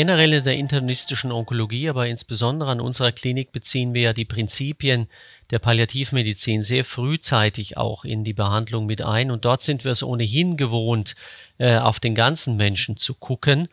Generell 0.00 0.32
in 0.32 0.44
der 0.44 0.56
internistischen 0.56 1.30
Onkologie, 1.30 1.90
aber 1.90 2.06
insbesondere 2.06 2.70
an 2.70 2.80
unserer 2.80 3.12
Klinik 3.12 3.52
beziehen 3.52 3.92
wir 3.92 4.00
ja 4.00 4.12
die 4.14 4.24
Prinzipien 4.24 5.08
der 5.50 5.58
Palliativmedizin 5.58 6.62
sehr 6.62 6.84
frühzeitig 6.84 7.76
auch 7.76 8.06
in 8.06 8.24
die 8.24 8.32
Behandlung 8.32 8.86
mit 8.86 9.02
ein. 9.02 9.30
Und 9.30 9.44
dort 9.44 9.60
sind 9.60 9.84
wir 9.84 9.92
es 9.92 10.02
ohnehin 10.02 10.56
gewohnt, 10.56 11.16
äh, 11.58 11.76
auf 11.76 12.00
den 12.00 12.14
ganzen 12.14 12.56
Menschen 12.56 12.96
zu 12.96 13.12
gucken. 13.12 13.68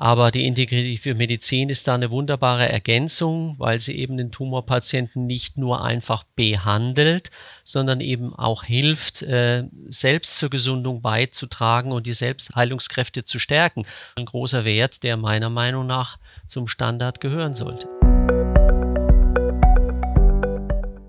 Aber 0.00 0.30
die 0.30 0.46
integrative 0.46 1.14
Medizin 1.14 1.68
ist 1.68 1.86
da 1.86 1.94
eine 1.94 2.10
wunderbare 2.10 2.66
Ergänzung, 2.66 3.56
weil 3.58 3.78
sie 3.78 3.98
eben 3.98 4.16
den 4.16 4.32
Tumorpatienten 4.32 5.26
nicht 5.26 5.58
nur 5.58 5.84
einfach 5.84 6.24
behandelt, 6.36 7.30
sondern 7.64 8.00
eben 8.00 8.34
auch 8.34 8.64
hilft, 8.64 9.20
äh, 9.20 9.64
selbst 9.90 10.38
zur 10.38 10.48
Gesundung 10.48 11.02
beizutragen 11.02 11.92
und 11.92 12.06
die 12.06 12.14
Selbstheilungskräfte 12.14 13.24
zu 13.24 13.38
stärken. 13.38 13.84
Ein 14.16 14.24
großer 14.24 14.64
Wert, 14.64 15.02
der 15.02 15.18
meiner 15.18 15.50
Meinung 15.50 15.84
nach 15.84 16.18
zum 16.46 16.66
Standard 16.66 17.20
gehören 17.20 17.54
sollte. 17.54 17.86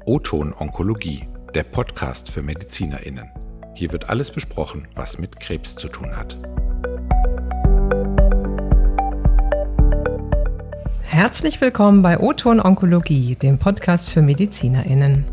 O-Ton 0.03 0.53
Onkologie, 0.59 1.30
der 1.55 1.63
Podcast 1.63 2.30
für 2.30 2.41
MedizinerInnen. 2.41 3.31
Hier 3.73 3.94
wird 3.94 4.09
alles 4.09 4.31
besprochen, 4.31 4.89
was 4.95 5.17
mit 5.17 5.39
Krebs 5.39 5.77
zu 5.77 5.88
tun 5.88 6.13
hat. 6.13 6.38
Herzlich 11.13 11.59
willkommen 11.59 12.01
bei 12.01 12.20
O-Ton 12.20 12.61
Onkologie, 12.61 13.35
dem 13.35 13.59
Podcast 13.59 14.09
für 14.09 14.21
MedizinerInnen. 14.21 15.25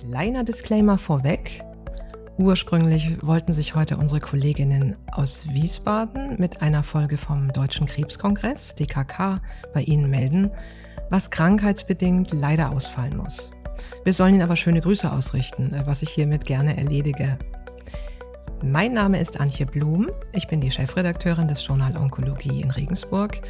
Kleiner 0.00 0.42
Disclaimer 0.42 0.98
vorweg. 0.98 1.62
Ursprünglich 2.36 3.24
wollten 3.24 3.52
sich 3.52 3.76
heute 3.76 3.96
unsere 3.96 4.18
Kolleginnen 4.18 4.96
aus 5.12 5.54
Wiesbaden 5.54 6.34
mit 6.36 6.62
einer 6.62 6.82
Folge 6.82 7.16
vom 7.16 7.52
Deutschen 7.52 7.86
Krebskongress, 7.86 8.74
DKK, 8.74 9.40
bei 9.72 9.82
Ihnen 9.82 10.10
melden, 10.10 10.50
was 11.10 11.30
krankheitsbedingt 11.30 12.32
leider 12.32 12.72
ausfallen 12.72 13.16
muss. 13.16 13.52
Wir 14.02 14.14
sollen 14.14 14.34
Ihnen 14.34 14.42
aber 14.42 14.56
schöne 14.56 14.80
Grüße 14.80 15.12
ausrichten, 15.12 15.80
was 15.84 16.02
ich 16.02 16.10
hiermit 16.10 16.44
gerne 16.44 16.76
erledige. 16.76 17.38
Mein 18.62 18.92
Name 18.92 19.20
ist 19.20 19.40
Antje 19.40 19.66
Blum, 19.66 20.10
ich 20.32 20.46
bin 20.46 20.60
die 20.60 20.70
Chefredakteurin 20.70 21.48
des 21.48 21.66
Journal 21.66 21.96
Onkologie 21.96 22.62
in 22.62 22.70
Regensburg 22.70 23.40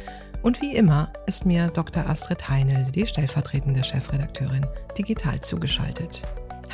und 0.41 0.61
wie 0.61 0.75
immer 0.75 1.09
ist 1.25 1.45
mir 1.45 1.67
Dr. 1.67 2.09
Astrid 2.09 2.49
Heinel, 2.49 2.91
die 2.91 3.05
stellvertretende 3.05 3.83
Chefredakteurin, 3.83 4.65
digital 4.97 5.39
zugeschaltet. 5.39 6.21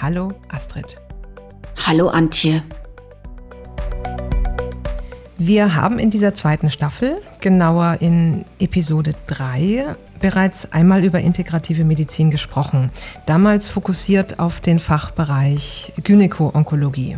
Hallo 0.02 0.30
Astrid. 0.50 1.00
Hallo 1.86 2.10
Antje. 2.10 2.64
Wir 5.38 5.76
haben 5.76 6.00
in 6.00 6.10
dieser 6.10 6.34
zweiten 6.34 6.70
Staffel, 6.70 7.22
genauer 7.40 7.98
in 8.00 8.46
Episode 8.60 9.16
3, 9.28 9.96
bereits 10.20 10.72
einmal 10.72 11.04
über 11.04 11.20
integrative 11.20 11.84
Medizin 11.84 12.32
gesprochen. 12.32 12.92
Damals 13.26 13.68
fokussiert 13.68 14.40
auf 14.40 14.62
den 14.62 14.80
Fachbereich 14.80 15.94
Gynäko-Onkologie 16.04 17.18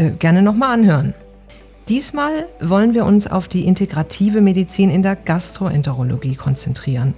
äh, 0.00 0.12
gerne 0.12 0.40
nochmal 0.40 0.72
anhören. 0.72 1.14
Diesmal 1.88 2.46
wollen 2.60 2.94
wir 2.94 3.04
uns 3.04 3.26
auf 3.26 3.48
die 3.48 3.66
integrative 3.66 4.40
Medizin 4.40 4.90
in 4.90 5.02
der 5.02 5.14
Gastroenterologie 5.14 6.36
konzentrieren 6.36 7.14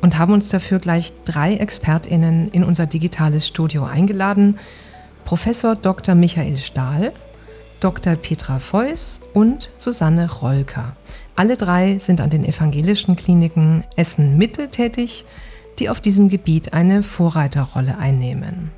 und 0.00 0.18
haben 0.18 0.32
uns 0.32 0.48
dafür 0.48 0.80
gleich 0.80 1.12
drei 1.24 1.54
ExpertInnen 1.56 2.48
in 2.50 2.64
unser 2.64 2.86
digitales 2.86 3.46
Studio 3.46 3.84
eingeladen. 3.84 4.58
Professor 5.24 5.76
Dr. 5.76 6.16
Michael 6.16 6.58
Stahl, 6.58 7.12
Dr. 7.78 8.16
Petra 8.16 8.58
Feuß 8.58 9.20
und 9.32 9.70
Susanne 9.78 10.28
Rolker. 10.28 10.96
Alle 11.36 11.56
drei 11.56 11.98
sind 11.98 12.20
an 12.20 12.30
den 12.30 12.44
evangelischen 12.44 13.14
Kliniken 13.14 13.84
Essen-Mitte 13.94 14.70
tätig, 14.70 15.24
die 15.78 15.88
auf 15.88 16.00
diesem 16.00 16.28
Gebiet 16.28 16.72
eine 16.72 17.04
Vorreiterrolle 17.04 17.96
einnehmen. 17.98 18.72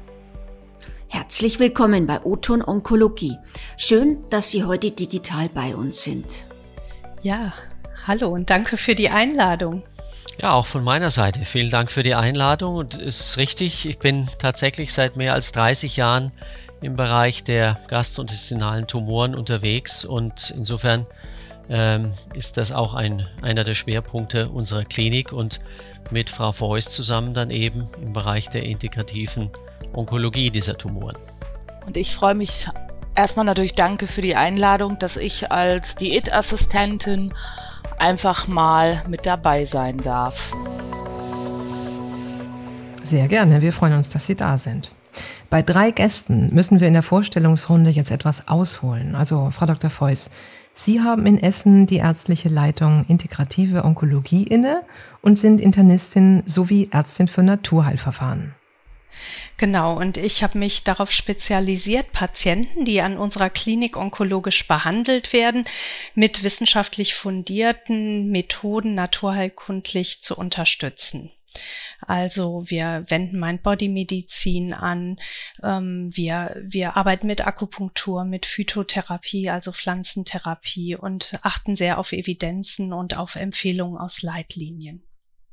Herzlich 1.08 1.60
willkommen 1.60 2.06
bei 2.06 2.20
Oton 2.24 2.62
Onkologie. 2.62 3.38
Schön, 3.76 4.24
dass 4.28 4.50
Sie 4.50 4.64
heute 4.64 4.90
digital 4.90 5.48
bei 5.48 5.76
uns 5.76 6.02
sind. 6.02 6.46
Ja, 7.22 7.52
hallo 8.06 8.28
und 8.28 8.50
danke 8.50 8.76
für 8.76 8.96
die 8.96 9.08
Einladung. 9.08 9.82
Ja, 10.42 10.54
auch 10.54 10.66
von 10.66 10.82
meiner 10.82 11.10
Seite. 11.10 11.44
Vielen 11.44 11.70
Dank 11.70 11.92
für 11.92 12.02
die 12.02 12.16
Einladung. 12.16 12.74
Und 12.74 12.94
es 12.96 13.20
ist 13.20 13.38
richtig, 13.38 13.86
ich 13.86 13.98
bin 13.98 14.28
tatsächlich 14.38 14.92
seit 14.92 15.16
mehr 15.16 15.32
als 15.32 15.52
30 15.52 15.96
Jahren 15.96 16.32
im 16.82 16.96
Bereich 16.96 17.44
der 17.44 17.78
gastrointestinalen 17.86 18.88
Tumoren 18.88 19.34
unterwegs 19.34 20.04
und 20.04 20.52
insofern 20.56 21.06
ähm, 21.68 22.12
ist 22.34 22.56
das 22.56 22.72
auch 22.72 22.94
ein, 22.94 23.26
einer 23.42 23.64
der 23.64 23.74
Schwerpunkte 23.74 24.50
unserer 24.50 24.84
Klinik 24.84 25.32
und 25.32 25.60
mit 26.10 26.30
Frau 26.30 26.52
Feuß 26.52 26.90
zusammen 26.90 27.32
dann 27.32 27.50
eben 27.50 27.88
im 28.02 28.12
Bereich 28.12 28.50
der 28.50 28.64
integrativen 28.64 29.50
Onkologie 29.92 30.50
dieser 30.50 30.76
Tumoren. 30.76 31.16
Und 31.86 31.96
ich 31.96 32.14
freue 32.14 32.34
mich 32.34 32.68
erstmal 33.14 33.46
natürlich 33.46 33.74
danke 33.74 34.06
für 34.06 34.20
die 34.20 34.36
Einladung, 34.36 34.98
dass 34.98 35.16
ich 35.16 35.50
als 35.50 35.94
Diätassistentin 35.96 37.32
einfach 37.98 38.46
mal 38.48 39.02
mit 39.08 39.26
dabei 39.26 39.64
sein 39.64 39.98
darf. 39.98 40.52
Sehr 43.02 43.28
gerne, 43.28 43.62
wir 43.62 43.72
freuen 43.72 43.94
uns, 43.94 44.08
dass 44.08 44.26
Sie 44.26 44.34
da 44.34 44.58
sind. 44.58 44.90
Bei 45.48 45.62
drei 45.62 45.92
Gästen 45.92 46.52
müssen 46.52 46.80
wir 46.80 46.88
in 46.88 46.92
der 46.92 47.04
Vorstellungsrunde 47.04 47.90
jetzt 47.90 48.10
etwas 48.10 48.48
ausholen. 48.48 49.14
Also, 49.14 49.50
Frau 49.52 49.66
Dr. 49.66 49.90
Feuß, 49.90 50.30
Sie 50.74 51.00
haben 51.00 51.24
in 51.24 51.38
Essen 51.38 51.86
die 51.86 51.98
ärztliche 51.98 52.48
Leitung 52.48 53.04
Integrative 53.08 53.84
Onkologie 53.84 54.42
inne 54.42 54.82
und 55.22 55.38
sind 55.38 55.60
Internistin 55.60 56.42
sowie 56.44 56.90
Ärztin 56.92 57.28
für 57.28 57.42
Naturheilverfahren. 57.42 58.54
Genau, 59.58 59.96
und 59.96 60.18
ich 60.18 60.42
habe 60.42 60.58
mich 60.58 60.84
darauf 60.84 61.10
spezialisiert, 61.10 62.12
Patienten, 62.12 62.84
die 62.84 63.00
an 63.00 63.16
unserer 63.16 63.48
Klinik 63.48 63.96
onkologisch 63.96 64.68
behandelt 64.68 65.32
werden, 65.32 65.64
mit 66.14 66.42
wissenschaftlich 66.42 67.14
fundierten 67.14 68.30
Methoden 68.30 68.94
naturheilkundlich 68.94 70.22
zu 70.22 70.36
unterstützen. 70.36 71.32
Also 72.00 72.64
wir 72.66 73.06
wenden 73.08 73.40
Mind-Body-Medizin 73.40 74.74
an, 74.74 75.18
ähm, 75.62 76.10
wir, 76.12 76.54
wir 76.62 76.98
arbeiten 76.98 77.26
mit 77.26 77.46
Akupunktur, 77.46 78.24
mit 78.24 78.44
Phytotherapie, 78.44 79.48
also 79.48 79.72
Pflanzentherapie 79.72 80.96
und 80.96 81.38
achten 81.40 81.74
sehr 81.76 81.98
auf 81.98 82.12
Evidenzen 82.12 82.92
und 82.92 83.16
auf 83.16 83.36
Empfehlungen 83.36 83.98
aus 83.98 84.20
Leitlinien. 84.20 85.05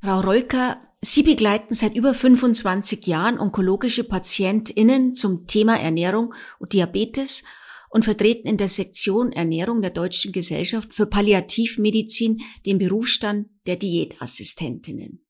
Frau 0.04 0.20
Rolker, 0.20 0.82
Sie 1.00 1.24
begleiten 1.24 1.74
seit 1.74 1.96
über 1.96 2.14
25 2.14 3.08
Jahren 3.08 3.40
onkologische 3.40 4.04
PatientInnen 4.04 5.16
zum 5.16 5.48
Thema 5.48 5.80
Ernährung 5.80 6.34
und 6.60 6.74
Diabetes 6.74 7.46
und 7.90 8.04
vertreten 8.04 8.50
in 8.50 8.58
der 8.58 8.68
Sektion 8.68 9.32
Ernährung 9.32 9.82
der 9.82 9.92
Deutschen 9.92 10.34
Gesellschaft 10.34 10.92
für 10.92 11.06
Palliativmedizin 11.06 12.42
den 12.66 12.80
Berufsstand 12.80 13.48
der 13.66 13.78
Diätassistentinnen. 13.78 15.26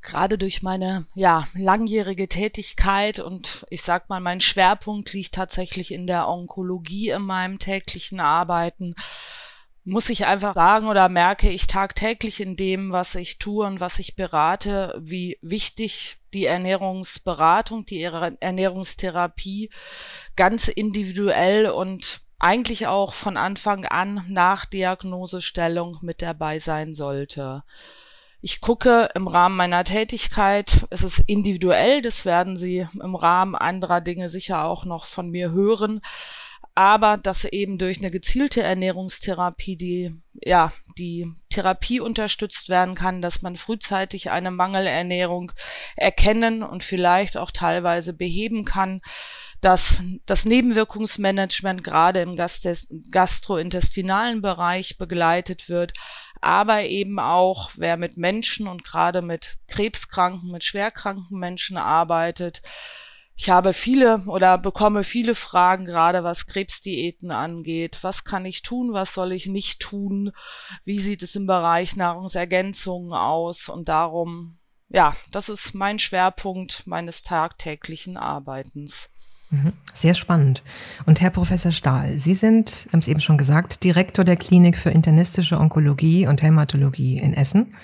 Gerade 0.00 0.38
durch 0.38 0.62
meine 0.62 1.08
ja 1.16 1.48
langjährige 1.54 2.28
Tätigkeit 2.28 3.18
und 3.18 3.66
ich 3.70 3.82
sag 3.82 4.08
mal, 4.08 4.20
mein 4.20 4.40
Schwerpunkt 4.40 5.12
liegt 5.12 5.34
tatsächlich 5.34 5.90
in 5.90 6.06
der 6.06 6.28
Onkologie 6.28 7.08
in 7.08 7.22
meinem 7.22 7.58
täglichen 7.58 8.20
Arbeiten 8.20 8.94
muss 9.88 10.10
ich 10.10 10.26
einfach 10.26 10.54
sagen 10.54 10.86
oder 10.86 11.08
merke 11.08 11.48
ich 11.48 11.66
tagtäglich 11.66 12.40
in 12.40 12.56
dem, 12.56 12.92
was 12.92 13.14
ich 13.14 13.38
tue 13.38 13.66
und 13.66 13.80
was 13.80 13.98
ich 13.98 14.16
berate, 14.16 14.94
wie 15.00 15.38
wichtig 15.40 16.18
die 16.34 16.44
Ernährungsberatung, 16.44 17.86
die 17.86 18.02
Ernährungstherapie 18.02 19.70
ganz 20.36 20.68
individuell 20.68 21.70
und 21.70 22.20
eigentlich 22.38 22.86
auch 22.86 23.14
von 23.14 23.38
Anfang 23.38 23.86
an 23.86 24.24
nach 24.28 24.66
Diagnosestellung 24.66 25.98
mit 26.02 26.20
dabei 26.20 26.58
sein 26.58 26.92
sollte. 26.92 27.64
Ich 28.42 28.60
gucke 28.60 29.08
im 29.14 29.26
Rahmen 29.26 29.56
meiner 29.56 29.84
Tätigkeit, 29.84 30.86
es 30.90 31.02
ist 31.02 31.20
individuell, 31.20 32.02
das 32.02 32.26
werden 32.26 32.56
Sie 32.56 32.86
im 33.02 33.16
Rahmen 33.16 33.56
anderer 33.56 34.02
Dinge 34.02 34.28
sicher 34.28 34.64
auch 34.64 34.84
noch 34.84 35.06
von 35.06 35.30
mir 35.30 35.50
hören, 35.50 36.02
aber 36.78 37.16
dass 37.16 37.42
eben 37.42 37.76
durch 37.76 37.98
eine 37.98 38.12
gezielte 38.12 38.62
Ernährungstherapie 38.62 39.76
die, 39.76 40.14
ja, 40.32 40.72
die 40.96 41.26
Therapie 41.50 41.98
unterstützt 41.98 42.68
werden 42.68 42.94
kann, 42.94 43.20
dass 43.20 43.42
man 43.42 43.56
frühzeitig 43.56 44.30
eine 44.30 44.52
Mangelernährung 44.52 45.50
erkennen 45.96 46.62
und 46.62 46.84
vielleicht 46.84 47.36
auch 47.36 47.50
teilweise 47.50 48.12
beheben 48.12 48.64
kann, 48.64 49.00
dass 49.60 50.04
das 50.24 50.44
Nebenwirkungsmanagement 50.44 51.82
gerade 51.82 52.20
im 52.20 52.36
gastrointestinalen 52.36 54.40
Bereich 54.40 54.98
begleitet 54.98 55.68
wird, 55.68 55.94
aber 56.40 56.84
eben 56.84 57.18
auch, 57.18 57.70
wer 57.74 57.96
mit 57.96 58.16
Menschen 58.16 58.68
und 58.68 58.84
gerade 58.84 59.20
mit 59.20 59.56
krebskranken, 59.66 60.52
mit 60.52 60.62
schwerkranken 60.62 61.40
Menschen 61.40 61.76
arbeitet, 61.76 62.62
ich 63.40 63.50
habe 63.50 63.72
viele 63.72 64.24
oder 64.26 64.58
bekomme 64.58 65.04
viele 65.04 65.36
Fragen, 65.36 65.84
gerade 65.84 66.24
was 66.24 66.48
Krebsdiäten 66.48 67.30
angeht. 67.30 68.00
Was 68.02 68.24
kann 68.24 68.44
ich 68.44 68.62
tun? 68.62 68.92
Was 68.92 69.14
soll 69.14 69.30
ich 69.30 69.46
nicht 69.46 69.78
tun? 69.78 70.32
Wie 70.84 70.98
sieht 70.98 71.22
es 71.22 71.36
im 71.36 71.46
Bereich 71.46 71.94
Nahrungsergänzungen 71.94 73.12
aus? 73.12 73.68
Und 73.68 73.88
darum, 73.88 74.58
ja, 74.88 75.14
das 75.30 75.48
ist 75.48 75.72
mein 75.72 76.00
Schwerpunkt 76.00 76.88
meines 76.88 77.22
tagtäglichen 77.22 78.16
Arbeitens. 78.16 79.10
Mhm. 79.50 79.72
Sehr 79.92 80.14
spannend. 80.14 80.64
Und 81.06 81.20
Herr 81.20 81.30
Professor 81.30 81.70
Stahl, 81.70 82.14
Sie 82.14 82.34
sind, 82.34 82.88
haben 82.92 82.98
es 82.98 83.08
eben 83.08 83.20
schon 83.20 83.38
gesagt, 83.38 83.84
Direktor 83.84 84.24
der 84.24 84.36
Klinik 84.36 84.76
für 84.76 84.90
internistische 84.90 85.60
Onkologie 85.60 86.26
und 86.26 86.42
Hämatologie 86.42 87.18
in 87.18 87.34
Essen. 87.34 87.76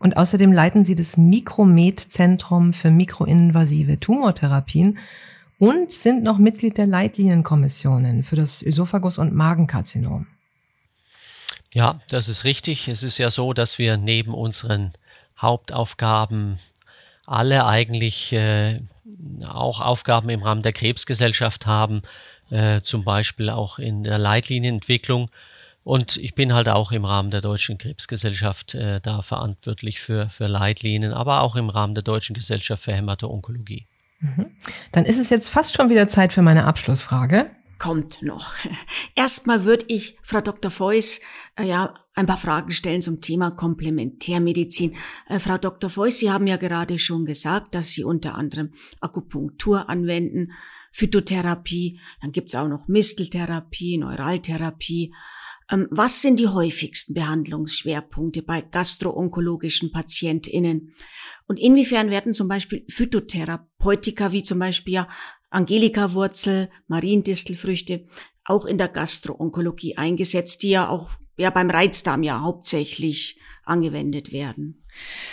Und 0.00 0.16
außerdem 0.16 0.50
leiten 0.50 0.84
Sie 0.84 0.94
das 0.94 1.18
Mikromed-Zentrum 1.18 2.72
für 2.72 2.90
mikroinvasive 2.90 4.00
Tumortherapien 4.00 4.98
und 5.58 5.92
sind 5.92 6.24
noch 6.24 6.38
Mitglied 6.38 6.78
der 6.78 6.86
Leitlinienkommissionen 6.86 8.22
für 8.22 8.34
das 8.34 8.62
Ösophagus- 8.62 9.18
und 9.18 9.34
Magenkarzinom. 9.34 10.26
Ja, 11.74 12.00
das 12.08 12.28
ist 12.28 12.44
richtig. 12.44 12.88
Es 12.88 13.02
ist 13.02 13.18
ja 13.18 13.30
so, 13.30 13.52
dass 13.52 13.78
wir 13.78 13.98
neben 13.98 14.32
unseren 14.32 14.92
Hauptaufgaben 15.38 16.58
alle 17.26 17.66
eigentlich 17.66 18.32
äh, 18.32 18.80
auch 19.46 19.82
Aufgaben 19.82 20.30
im 20.30 20.42
Rahmen 20.42 20.62
der 20.62 20.72
Krebsgesellschaft 20.72 21.66
haben, 21.66 22.00
äh, 22.48 22.80
zum 22.80 23.04
Beispiel 23.04 23.50
auch 23.50 23.78
in 23.78 24.02
der 24.02 24.18
Leitlinienentwicklung. 24.18 25.30
Und 25.82 26.16
ich 26.18 26.34
bin 26.34 26.52
halt 26.52 26.68
auch 26.68 26.92
im 26.92 27.04
Rahmen 27.04 27.30
der 27.30 27.40
Deutschen 27.40 27.78
Krebsgesellschaft 27.78 28.74
äh, 28.74 29.00
da 29.00 29.22
verantwortlich 29.22 30.00
für, 30.00 30.28
für 30.28 30.46
Leitlinien, 30.46 31.12
aber 31.12 31.40
auch 31.40 31.56
im 31.56 31.70
Rahmen 31.70 31.94
der 31.94 32.04
Deutschen 32.04 32.34
Gesellschaft 32.34 32.84
für 32.84 32.92
Hämato-Onkologie. 32.92 33.86
Mhm. 34.20 34.50
Dann 34.92 35.06
ist 35.06 35.18
es 35.18 35.30
jetzt 35.30 35.48
fast 35.48 35.74
schon 35.74 35.88
wieder 35.88 36.08
Zeit 36.08 36.32
für 36.32 36.42
meine 36.42 36.64
Abschlussfrage. 36.64 37.50
Kommt 37.78 38.20
noch. 38.20 38.52
Erstmal 39.14 39.64
würde 39.64 39.86
ich 39.88 40.18
Frau 40.22 40.42
Dr. 40.42 40.70
Feuss 40.70 41.22
äh, 41.56 41.64
ja 41.64 41.94
ein 42.14 42.26
paar 42.26 42.36
Fragen 42.36 42.70
stellen 42.70 43.00
zum 43.00 43.22
Thema 43.22 43.50
Komplementärmedizin. 43.50 44.96
Äh, 45.28 45.38
Frau 45.38 45.56
Dr. 45.56 45.88
Feuss, 45.88 46.18
Sie 46.18 46.30
haben 46.30 46.46
ja 46.46 46.58
gerade 46.58 46.98
schon 46.98 47.24
gesagt, 47.24 47.74
dass 47.74 47.92
Sie 47.92 48.04
unter 48.04 48.34
anderem 48.34 48.72
Akupunktur 49.00 49.88
anwenden, 49.88 50.52
Phytotherapie, 50.92 52.00
dann 52.20 52.32
gibt's 52.32 52.54
auch 52.54 52.68
noch 52.68 52.88
Misteltherapie, 52.88 53.96
Neuraltherapie. 53.96 55.14
Ähm, 55.70 55.86
was 55.90 56.22
sind 56.22 56.38
die 56.38 56.48
häufigsten 56.48 57.14
Behandlungsschwerpunkte 57.14 58.42
bei 58.42 58.60
gastroonkologischen 58.60 59.92
PatientInnen? 59.92 60.94
Und 61.46 61.58
inwiefern 61.58 62.10
werden 62.10 62.32
zum 62.32 62.48
Beispiel 62.48 62.84
Phytotherapeutika 62.88 64.32
wie 64.32 64.42
zum 64.42 64.58
Beispiel 64.58 65.06
Angelika-Wurzel, 65.50 66.70
Mariendistelfrüchte 66.86 68.06
auch 68.44 68.64
in 68.64 68.78
der 68.78 68.88
Gastroonkologie 68.88 69.96
eingesetzt, 69.96 70.62
die 70.62 70.70
ja 70.70 70.88
auch 70.88 71.10
ja 71.36 71.50
beim 71.50 71.70
Reizdarm 71.70 72.22
ja 72.22 72.40
hauptsächlich 72.40 73.40
angewendet 73.64 74.32
werden. 74.32 74.84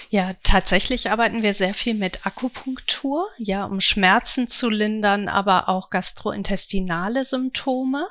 Ja, 0.10 0.34
tatsächlich 0.44 1.10
arbeiten 1.10 1.42
wir 1.42 1.54
sehr 1.54 1.74
viel 1.74 1.96
mit 1.96 2.26
Akupunktur, 2.26 3.28
ja, 3.40 3.66
um 3.66 3.82
Schmerzen 3.82 4.48
zu 4.48 4.70
lindern, 4.70 5.28
aber 5.28 5.70
auch 5.70 5.90
gastrointestinale 5.90 7.26
Symptome. 7.26 8.08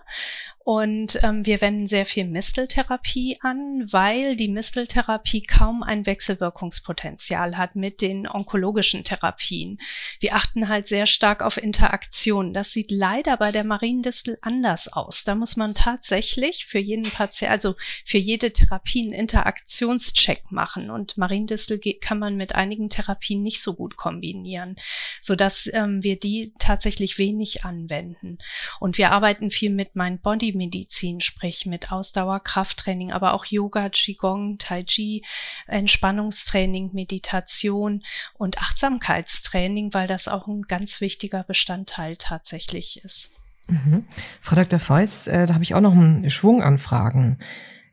Und 0.67 1.21
ähm, 1.23 1.47
wir 1.47 1.61
wenden 1.61 1.87
sehr 1.87 2.05
viel 2.05 2.25
Misteltherapie 2.25 3.39
an, 3.41 3.87
weil 3.93 4.35
die 4.35 4.49
Misteltherapie 4.49 5.43
kaum 5.43 5.85
ein 5.85 6.07
Wechselwirkungspotenzial 6.07 7.57
hat 7.57 7.77
mit 7.77 8.01
den 8.01 8.27
onkologischen 8.27 9.05
Therapien. 9.05 9.79
Wir 10.19 10.35
achten 10.35 10.69
halt 10.69 10.89
sehr 10.89 11.07
stark 11.07 11.41
auf 11.41 11.57
Interaktion. 11.57 12.53
Das 12.53 12.73
sieht 12.73 12.91
leider 12.91 13.37
bei 13.37 13.53
der 13.53 13.63
Mariendistel 13.63 14.39
anders 14.43 14.93
aus. 14.93 15.23
Da 15.23 15.37
muss 15.37 15.57
man 15.57 15.73
tatsächlich 15.73 16.67
für 16.67 16.81
jeden 16.81 17.09
Patienten, 17.13 17.53
also 17.53 17.77
für 18.05 18.19
jede 18.19 18.53
Therapie 18.53 19.05
einen 19.05 19.13
Interaktionscheck 19.13 20.51
machen. 20.51 20.91
Und 20.91 21.17
Mariendistel 21.17 21.79
kann 22.01 22.19
man 22.19 22.37
mit 22.37 22.57
einigen 22.57 22.91
Therapien 22.91 23.45
nicht 23.45 23.63
so 23.63 23.75
gut 23.75 23.97
kombinieren, 23.97 24.75
sodass 25.21 25.71
ähm, 25.73 26.03
wir 26.03 26.19
die 26.19 26.55
tatsächlich 26.59 27.19
wenig 27.19 27.65
anwenden. 27.65 28.39
Und 28.81 28.99
wir 28.99 29.13
arbeiten 29.13 29.53
viel 29.53 29.71
mit 29.71 29.95
Mind 29.95 30.23
Body 30.23 30.56
Medizin, 30.57 31.21
sprich 31.21 31.67
mit 31.67 31.93
Ausdauer, 31.93 32.41
Krafttraining, 32.41 33.13
aber 33.13 33.35
auch 33.35 33.45
Yoga, 33.45 33.89
Qigong, 33.89 34.59
Tai 34.59 34.83
Chi, 34.85 35.23
Entspannungstraining, 35.67 36.91
Meditation 36.93 38.03
und 38.35 38.59
Achtsamkeitstraining, 38.59 39.95
weil 39.95 40.07
das 40.07 40.29
auch 40.29 40.47
ein 40.47 40.63
ganz 40.63 41.01
wichtiger 41.01 41.45
Bestandteil 41.45 42.17
tatsächlich 42.17 43.05
ist. 43.05 43.33
Mhm. 43.69 44.05
Frau 44.41 44.57
Dr. 44.57 44.79
Feuss, 44.79 45.27
äh, 45.27 45.47
da 45.47 45.55
habe 45.55 45.65
ich 45.65 45.75
auch 45.75 45.81
noch 45.81 45.93
einen 45.93 46.31
Schwung 46.31 46.63
an 46.63 46.79
Fragen. 46.79 47.39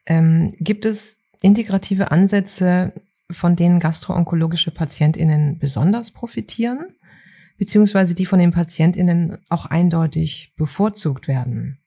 Ähm, 0.05 0.55
gibt 0.59 0.85
es 0.85 1.19
integrative 1.41 2.11
Ansätze, 2.11 2.93
von 3.31 3.55
denen 3.55 3.79
gastroonkologische 3.79 4.71
PatientInnen 4.71 5.57
besonders 5.59 6.11
profitieren? 6.11 6.95
beziehungsweise 7.57 8.15
die 8.15 8.25
von 8.25 8.39
den 8.39 8.51
PatientInnen 8.51 9.37
auch 9.49 9.65
eindeutig 9.65 10.53
bevorzugt 10.55 11.27
werden. 11.27 11.79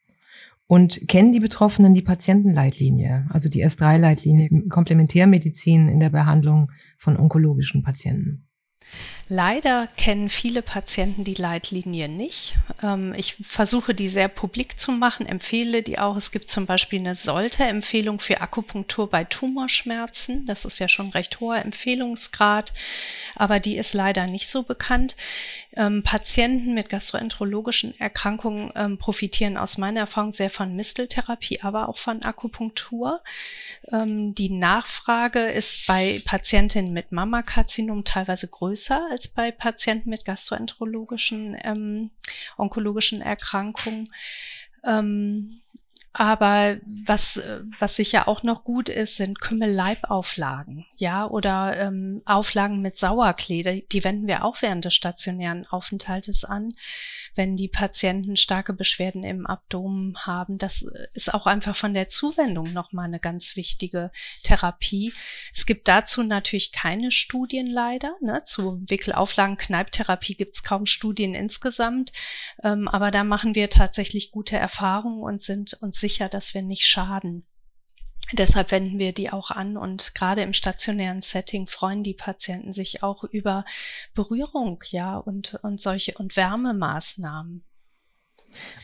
Und 0.68 1.06
kennen 1.06 1.32
die 1.32 1.40
Betroffenen 1.40 1.94
die 1.94 2.02
Patientenleitlinie, 2.02 3.28
also 3.30 3.48
die 3.48 3.64
S3-Leitlinie 3.64 4.68
Komplementärmedizin 4.68 5.88
in 5.88 6.00
der 6.00 6.10
Behandlung 6.10 6.72
von 6.98 7.16
onkologischen 7.16 7.82
Patienten? 7.82 8.46
Leider 9.28 9.88
kennen 9.96 10.28
viele 10.28 10.62
Patienten 10.62 11.24
die 11.24 11.34
Leitlinie 11.34 12.08
nicht. 12.08 12.54
Ähm, 12.80 13.12
ich 13.16 13.34
versuche 13.42 13.92
die 13.92 14.06
sehr 14.06 14.28
publik 14.28 14.78
zu 14.78 14.92
machen, 14.92 15.26
empfehle 15.26 15.82
die 15.82 15.98
auch. 15.98 16.16
Es 16.16 16.30
gibt 16.30 16.48
zum 16.48 16.66
Beispiel 16.66 17.00
eine 17.00 17.16
Sollte-Empfehlung 17.16 18.20
für 18.20 18.40
Akupunktur 18.40 19.10
bei 19.10 19.24
Tumorschmerzen. 19.24 20.46
Das 20.46 20.64
ist 20.64 20.78
ja 20.78 20.88
schon 20.88 21.10
recht 21.10 21.40
hoher 21.40 21.56
Empfehlungsgrad, 21.56 22.72
aber 23.34 23.58
die 23.58 23.76
ist 23.76 23.94
leider 23.94 24.28
nicht 24.28 24.46
so 24.48 24.62
bekannt. 24.62 25.16
Ähm, 25.76 26.02
Patienten 26.02 26.74
mit 26.74 26.88
gastroenterologischen 26.88 27.98
Erkrankungen 28.00 28.72
ähm, 28.74 28.98
profitieren 28.98 29.56
aus 29.56 29.76
meiner 29.78 30.00
Erfahrung 30.00 30.32
sehr 30.32 30.50
von 30.50 30.74
Misteltherapie, 30.74 31.60
aber 31.60 31.88
auch 31.88 31.98
von 31.98 32.22
Akupunktur. 32.22 33.22
die 33.92 34.50
Nachfrage 34.50 35.46
ist 35.46 35.86
bei 35.86 36.20
Patientinnen 36.24 36.92
mit 36.92 37.12
Mammakarzinom 37.12 38.04
teilweise 38.04 38.48
größer 38.48 39.06
als 39.10 39.28
bei 39.28 39.52
Patienten 39.52 40.10
mit 40.10 40.24
gastroenterologischen, 40.24 41.56
ähm, 41.62 42.10
onkologischen 42.56 43.22
Erkrankungen. 43.22 44.12
Ähm, 44.84 45.60
aber 46.18 46.78
was, 46.86 47.42
was 47.78 47.96
sicher 47.96 48.26
auch 48.26 48.42
noch 48.42 48.64
gut 48.64 48.88
ist, 48.88 49.16
sind 49.16 49.40
Kümmelleibauflagen, 49.40 50.86
ja, 50.96 51.26
oder 51.26 51.76
ähm, 51.78 52.22
Auflagen 52.24 52.80
mit 52.80 52.96
Sauerklee. 52.96 53.84
Die 53.92 54.04
wenden 54.04 54.26
wir 54.26 54.44
auch 54.44 54.60
während 54.62 54.84
des 54.84 54.94
stationären 54.94 55.66
Aufenthaltes 55.66 56.44
an, 56.44 56.74
wenn 57.36 57.56
die 57.56 57.68
Patienten 57.68 58.36
starke 58.36 58.72
Beschwerden 58.72 59.22
im 59.22 59.46
Abdomen 59.46 60.16
haben. 60.18 60.58
Das 60.58 60.82
ist 61.14 61.32
auch 61.32 61.46
einfach 61.46 61.76
von 61.76 61.94
der 61.94 62.08
Zuwendung 62.08 62.72
nochmal 62.72 63.06
eine 63.06 63.20
ganz 63.20 63.56
wichtige 63.56 64.10
Therapie. 64.42 65.12
Es 65.52 65.66
gibt 65.66 65.88
dazu 65.88 66.22
natürlich 66.22 66.72
keine 66.72 67.10
Studien 67.10 67.66
leider. 67.66 68.14
Ne? 68.20 68.42
Zu 68.44 68.80
Wickelauflagen, 68.88 69.56
Kneiptherapie 69.56 70.34
gibt 70.34 70.54
es 70.54 70.62
kaum 70.62 70.86
Studien 70.86 71.34
insgesamt. 71.34 72.12
Ähm, 72.62 72.88
aber 72.88 73.10
da 73.10 73.22
machen 73.22 73.54
wir 73.54 73.70
tatsächlich 73.70 74.30
gute 74.30 74.56
Erfahrungen 74.56 75.22
und 75.22 75.42
sind 75.42 75.74
uns 75.80 76.00
sicher, 76.00 76.28
dass 76.28 76.54
wir 76.54 76.62
nicht 76.62 76.86
schaden. 76.86 77.46
Deshalb 78.32 78.72
wenden 78.72 78.98
wir 78.98 79.12
die 79.12 79.30
auch 79.30 79.50
an 79.50 79.76
und 79.76 80.14
gerade 80.14 80.42
im 80.42 80.52
stationären 80.52 81.20
Setting 81.20 81.66
freuen 81.66 82.02
die 82.02 82.14
Patienten 82.14 82.72
sich 82.72 83.02
auch 83.02 83.24
über 83.24 83.64
Berührung, 84.14 84.82
ja, 84.90 85.16
und, 85.16 85.58
und 85.62 85.80
solche 85.80 86.14
und 86.14 86.36
Wärmemaßnahmen. 86.36 87.62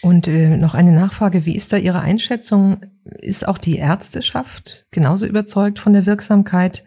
Und 0.01 0.29
äh, 0.29 0.57
noch 0.57 0.75
eine 0.75 0.93
Nachfrage, 0.93 1.45
wie 1.45 1.57
ist 1.57 1.73
da 1.73 1.77
Ihre 1.77 2.01
Einschätzung? 2.01 2.83
Ist 3.05 3.47
auch 3.47 3.59
die 3.59 3.79
Ärzteschaft 3.79 4.87
genauso 4.91 5.27
überzeugt 5.27 5.79
von 5.79 5.93
der 5.93 6.07
Wirksamkeit 6.07 6.85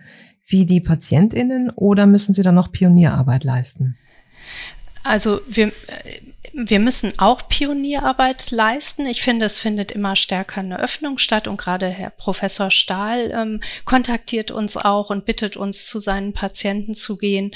wie 0.47 0.65
die 0.65 0.81
Patientinnen 0.81 1.71
oder 1.71 2.05
müssen 2.05 2.33
Sie 2.33 2.43
da 2.43 2.51
noch 2.51 2.71
Pionierarbeit 2.71 3.43
leisten? 3.43 3.97
Also 5.03 5.39
wir 5.47 5.71
Wir 6.57 6.79
müssen 6.79 7.11
auch 7.19 7.49
Pionierarbeit 7.49 8.51
leisten. 8.51 9.05
Ich 9.07 9.21
finde, 9.21 9.45
es 9.45 9.59
findet 9.59 9.91
immer 9.91 10.15
stärker 10.15 10.61
eine 10.61 10.79
Öffnung 10.79 11.17
statt 11.17 11.49
und 11.49 11.57
gerade 11.57 11.87
Herr 11.87 12.11
Professor 12.11 12.71
Stahl 12.71 13.31
ähm, 13.33 13.61
kontaktiert 13.83 14.51
uns 14.51 14.77
auch 14.77 15.09
und 15.09 15.25
bittet 15.25 15.57
uns, 15.57 15.85
zu 15.85 15.99
seinen 15.99 16.31
Patienten 16.31 16.93
zu 16.93 17.17
gehen. 17.17 17.51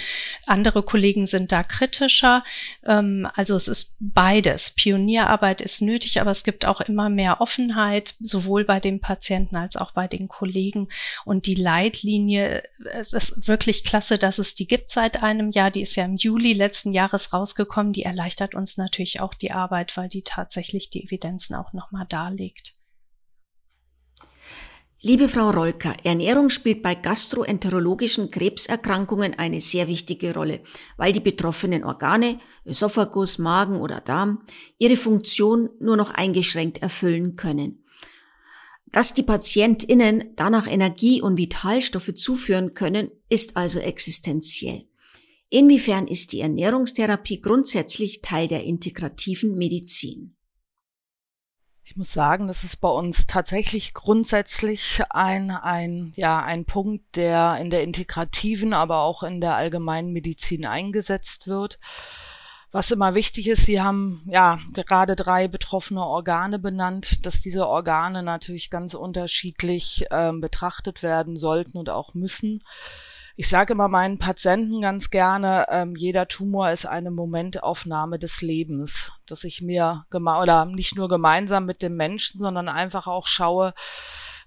Andere 0.45 0.83
Kollegen 0.83 1.27
sind 1.27 1.53
da 1.53 1.63
kritischer. 1.63 2.43
Ähm, 2.85 3.25
also 3.35 3.55
es 3.55 3.69
ist 3.69 3.95
beides. 4.01 4.71
Pionierarbeit 4.71 5.61
ist 5.61 5.81
nötig, 5.81 6.19
aber 6.19 6.31
es 6.31 6.43
gibt 6.43 6.65
auch 6.65 6.81
immer 6.81 7.07
mehr 7.07 7.39
Offenheit, 7.39 8.15
sowohl 8.19 8.65
bei 8.65 8.81
den 8.81 8.99
Patienten 8.99 9.55
als 9.55 9.77
auch 9.77 9.91
bei 9.91 10.09
den 10.09 10.27
Kollegen. 10.27 10.89
Und 11.23 11.47
die 11.47 11.55
Leitlinie, 11.55 12.63
es 12.91 13.13
ist 13.13 13.47
wirklich 13.47 13.85
klasse, 13.85 14.17
dass 14.17 14.39
es 14.39 14.55
die 14.55 14.67
gibt 14.67 14.89
seit 14.89 15.23
einem 15.23 15.51
Jahr. 15.51 15.71
Die 15.71 15.83
ist 15.83 15.95
ja 15.95 16.03
im 16.03 16.17
Juli 16.17 16.51
letzten 16.51 16.91
Jahres 16.91 17.31
rausgekommen. 17.31 17.93
Die 17.93 18.03
erleichtert 18.03 18.55
uns 18.55 18.75
natürlich 18.75 18.88
auch 19.19 19.33
die 19.33 19.51
Arbeit, 19.51 19.95
weil 19.97 20.09
die 20.09 20.23
tatsächlich 20.23 20.89
die 20.89 21.03
Evidenzen 21.03 21.55
auch 21.55 21.73
nochmal 21.73 22.05
darlegt. 22.07 22.79
Liebe 25.01 25.29
Frau 25.29 25.51
Rolker, 25.51 25.95
Ernährung 26.03 26.49
spielt 26.49 26.83
bei 26.83 26.93
gastroenterologischen 26.93 28.31
Krebserkrankungen 28.31 29.33
eine 29.33 29.61
sehr 29.61 29.87
wichtige 29.87 30.33
Rolle, 30.33 30.59
weil 30.97 31.13
die 31.13 31.21
betroffenen 31.21 31.85
Organe, 31.85 32.37
Esophagus, 32.65 33.37
Magen 33.37 33.79
oder 33.79 34.01
Darm, 34.01 34.39
ihre 34.77 34.97
Funktion 34.97 35.69
nur 35.79 35.95
noch 35.95 36.11
eingeschränkt 36.11 36.81
erfüllen 36.81 37.37
können. 37.37 37.85
Dass 38.91 39.13
die 39.13 39.23
PatientInnen 39.23 40.33
danach 40.35 40.67
Energie 40.67 41.21
und 41.21 41.37
Vitalstoffe 41.37 42.13
zuführen 42.15 42.73
können, 42.73 43.09
ist 43.29 43.55
also 43.55 43.79
existenziell. 43.79 44.88
Inwiefern 45.49 46.07
ist 46.07 46.31
die 46.31 46.41
Ernährungstherapie 46.41 47.41
grundsätzlich 47.41 48.21
Teil 48.21 48.47
der 48.47 48.63
integrativen 48.63 49.57
Medizin? 49.57 50.35
Ich 51.83 51.95
muss 51.95 52.13
sagen, 52.13 52.45
das 52.45 52.63
ist 52.63 52.77
bei 52.77 52.89
uns 52.89 53.25
tatsächlich 53.25 53.95
grundsätzlich 53.95 55.01
ein, 55.09 55.49
ein, 55.49 56.13
ja, 56.15 56.39
ein 56.43 56.65
Punkt, 56.65 57.15
der 57.15 57.57
in 57.59 57.71
der 57.71 57.81
integrativen, 57.81 58.73
aber 58.73 58.99
auch 58.99 59.23
in 59.23 59.41
der 59.41 59.55
allgemeinen 59.55 60.13
Medizin 60.13 60.67
eingesetzt 60.67 61.47
wird. 61.47 61.79
Was 62.71 62.91
immer 62.91 63.15
wichtig 63.15 63.47
ist, 63.47 63.65
Sie 63.65 63.81
haben 63.81 64.21
ja 64.27 64.59
gerade 64.73 65.15
drei 65.15 65.47
betroffene 65.47 66.05
Organe 66.05 66.59
benannt, 66.59 67.25
dass 67.25 67.41
diese 67.41 67.67
Organe 67.67 68.21
natürlich 68.21 68.69
ganz 68.69 68.93
unterschiedlich 68.93 70.05
äh, 70.11 70.31
betrachtet 70.33 71.01
werden 71.01 71.37
sollten 71.37 71.79
und 71.79 71.89
auch 71.89 72.13
müssen. 72.13 72.61
Ich 73.39 73.47
sage 73.47 73.71
immer 73.71 73.87
meinen 73.87 74.17
Patienten 74.17 74.81
ganz 74.81 75.11
gerne, 75.11 75.65
ähm, 75.69 75.95
jeder 75.95 76.27
Tumor 76.27 76.71
ist 76.71 76.85
eine 76.85 77.09
Momentaufnahme 77.09 78.19
des 78.19 78.41
Lebens, 78.41 79.13
dass 79.25 79.45
ich 79.45 79.61
mir 79.61 80.03
oder 80.11 80.65
nicht 80.65 80.97
nur 80.97 81.07
gemeinsam 81.07 81.65
mit 81.65 81.81
dem 81.81 81.95
Menschen, 81.95 82.41
sondern 82.41 82.67
einfach 82.67 83.07
auch 83.07 83.27
schaue, 83.27 83.73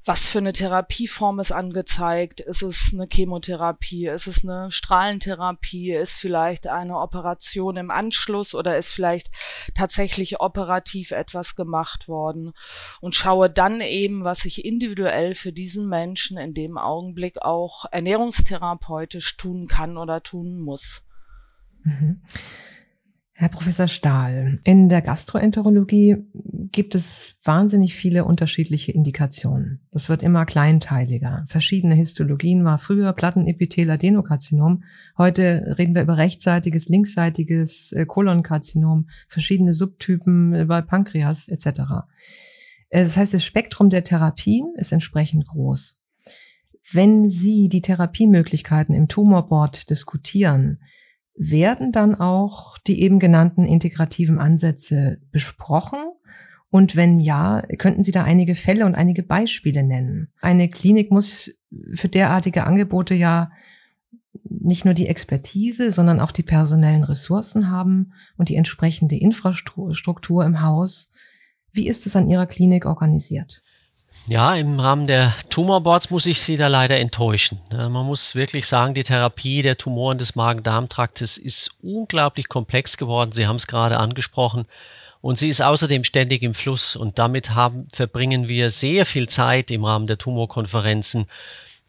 was 0.05 0.27
für 0.27 0.39
eine 0.39 0.53
Therapieform 0.53 1.39
ist 1.39 1.53
angezeigt. 1.53 2.41
Ist 2.41 2.63
es 2.63 2.93
eine 2.93 3.07
Chemotherapie? 3.07 4.09
Ist 4.09 4.27
es 4.27 4.45
eine 4.45 4.71
Strahlentherapie? 4.71 5.93
Ist 5.93 6.17
vielleicht 6.17 6.67
eine 6.67 6.99
Operation 6.99 7.77
im 7.77 7.91
Anschluss 7.91 8.55
oder 8.55 8.77
ist 8.77 8.91
vielleicht 8.91 9.31
tatsächlich 9.75 10.41
operativ 10.41 11.13
etwas 11.13 11.55
gemacht 11.55 12.09
worden? 12.09 12.53
Und 13.01 13.15
schaue 13.15 13.49
dann 13.49 13.81
eben, 13.81 14.25
was 14.25 14.45
ich 14.45 14.65
individuell 14.65 15.35
für 15.37 15.53
diesen 15.53 15.89
Menschen 15.89 16.37
in 16.37 16.53
dem 16.53 16.79
Augenblick 16.79 17.41
auch 17.43 17.85
ernährungstherapeutisch 17.93 19.37
tun 19.37 19.69
kann 19.69 19.97
oder 19.97 20.23
tun 20.23 20.59
muss. 20.59 21.07
Mhm. 21.85 22.23
Herr 23.35 23.49
Professor 23.49 23.89
Stahl, 23.89 24.59
in 24.63 24.91
der 24.91 25.01
Gastroenterologie 25.01 26.19
gibt 26.71 26.95
es 26.95 27.37
wahnsinnig 27.43 27.95
viele 27.95 28.27
unterschiedliche 28.27 28.93
Indikationen. 28.93 29.81
Das 29.91 30.11
wird 30.11 30.23
immer 30.23 30.45
kleinteiliger. 30.45 31.43
Verschiedene 31.47 31.95
Histologien 31.95 32.65
war 32.65 32.77
früher 32.77 33.13
Plattenepithel 33.15 33.91
Adenokarzinom. 33.91 34.85
Heute 35.17 35.77
reden 35.79 35.95
wir 35.95 36.03
über 36.03 36.19
rechtseitiges, 36.19 36.89
linksseitiges 36.89 37.93
äh, 37.93 38.05
Kolonkarzinom, 38.05 39.09
verschiedene 39.29 39.73
Subtypen 39.73 40.55
über 40.55 40.83
Pankreas 40.83 41.49
etc. 41.49 41.67
Äh, 42.91 43.03
das 43.03 43.17
heißt, 43.17 43.33
das 43.33 43.45
Spektrum 43.45 43.89
der 43.89 44.05
Therapien 44.05 44.75
ist 44.77 44.93
entsprechend 44.93 45.47
groß. 45.47 45.99
Wenn 46.93 47.31
Sie 47.31 47.71
die 47.71 47.81
Therapiemöglichkeiten 47.81 48.95
im 48.95 49.09
Tumorboard 49.09 49.89
diskutieren, 49.89 50.81
werden 51.35 51.93
dann 51.93 52.15
auch 52.15 52.79
die 52.79 53.03
eben 53.03 53.19
genannten 53.19 53.65
integrativen 53.65 54.39
Ansätze 54.39 55.19
besprochen? 55.31 55.99
Und 56.71 56.97
wenn 56.97 57.19
ja, 57.19 57.63
könnten 57.79 58.03
Sie 58.03 58.13
da 58.13 58.25
einige 58.25 58.55
Fälle 58.55 58.87
und 58.87 58.95
einige 58.95 59.23
Beispiele 59.23 59.83
nennen? 59.83 60.29
Eine 60.41 60.69
Klinik 60.69 61.11
muss 61.11 61.51
für 61.93 62.09
derartige 62.09 62.65
Angebote 62.65 63.15
ja 63.15 63.49
nicht 64.49 64.85
nur 64.85 64.95
die 64.95 65.09
Expertise, 65.09 65.91
sondern 65.91 66.21
auch 66.21 66.33
die 66.33 66.43
personellen 66.43 67.05
Ressourcen 67.05 67.71
haben 67.71 68.13
und 68.37 68.49
die 68.49 68.57
entsprechende 68.57 69.17
Infrastruktur 69.17 70.45
im 70.45 70.63
Haus. 70.63 71.11
Wie 71.71 71.89
ist 71.89 72.07
es 72.07 72.17
an 72.17 72.29
Ihrer 72.29 72.47
Klinik 72.47 72.87
organisiert? 72.87 73.62
Ja, 74.29 74.55
im 74.55 74.79
Rahmen 74.79 75.09
der 75.09 75.35
Tumorboards 75.51 76.11
muss 76.11 76.27
ich 76.27 76.41
Sie 76.41 76.57
da 76.57 76.69
leider 76.69 76.99
enttäuschen. 76.99 77.61
Man 77.71 78.07
muss 78.07 78.35
wirklich 78.37 78.67
sagen, 78.67 78.95
die 78.95 79.03
Therapie 79.03 79.63
der 79.63 79.77
Tumoren 79.77 80.17
des 80.17 80.37
Magen-Darm-Traktes 80.37 81.39
ist 81.39 81.77
unglaublich 81.83 82.49
komplex 82.49 82.97
geworden. 82.97 83.33
Sie 83.33 83.47
haben 83.47 83.57
es 83.57 83.67
gerade 83.67 83.99
angesprochen. 83.99 84.65
Und 85.21 85.39
sie 85.39 85.49
ist 85.49 85.61
außerdem 85.61 86.05
ständig 86.05 86.43
im 86.43 86.55
Fluss. 86.55 86.95
Und 86.95 87.19
damit 87.19 87.51
haben, 87.51 87.85
verbringen 87.93 88.49
wir 88.49 88.71
sehr 88.71 89.07
viel 89.07 89.29
Zeit 89.29 89.71
im 89.71 89.85
Rahmen 89.85 90.07
der 90.07 90.19
Tumorkonferenzen, 90.19 91.27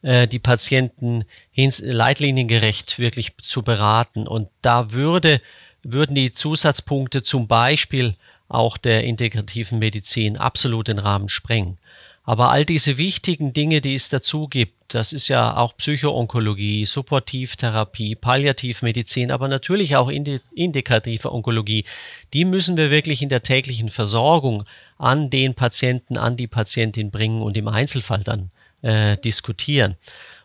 äh, 0.02 0.28
die 0.28 0.40
Patienten 0.40 1.26
leitliniengerecht 1.56 2.98
wirklich 2.98 3.38
zu 3.38 3.62
beraten. 3.62 4.28
Und 4.28 4.50
da 4.62 4.92
würde, 4.92 5.40
würden 5.84 6.16
die 6.16 6.32
Zusatzpunkte 6.32 7.22
zum 7.22 7.48
Beispiel 7.48 8.16
auch 8.50 8.78
der 8.78 9.04
integrativen 9.04 9.80
Medizin 9.80 10.38
absolut 10.38 10.88
den 10.88 11.00
Rahmen 11.00 11.30
sprengen. 11.30 11.78
Aber 12.26 12.52
all 12.52 12.64
diese 12.64 12.98
wichtigen 12.98 13.52
Dinge, 13.52 13.82
die 13.82 13.96
es 13.96 14.08
dazu 14.08 14.48
gibt, 14.48 14.94
das 14.94 15.12
ist 15.12 15.28
ja 15.28 15.58
auch 15.58 15.76
Psychoonkologie, 15.76 16.86
Supportivtherapie, 16.86 18.16
Palliativmedizin, 18.16 19.30
aber 19.32 19.50
natürlich 19.50 19.98
auch 19.98 20.10
indikative 20.10 21.34
Onkologie, 21.34 21.84
die 22.34 22.46
müssen 22.46 22.78
wir 22.78 22.92
wirklich 22.92 23.22
in 23.22 23.30
der 23.30 23.42
täglichen 23.42 23.90
Versorgung 23.90 24.64
an 24.98 25.30
den 25.30 25.54
Patienten, 25.54 26.18
an 26.18 26.38
die 26.38 26.48
Patientin 26.48 27.12
bringen 27.12 27.42
und 27.42 27.58
im 27.58 27.68
Einzelfall 27.68 28.24
dann 28.24 28.52
äh, 28.84 29.18
diskutieren. 29.18 29.96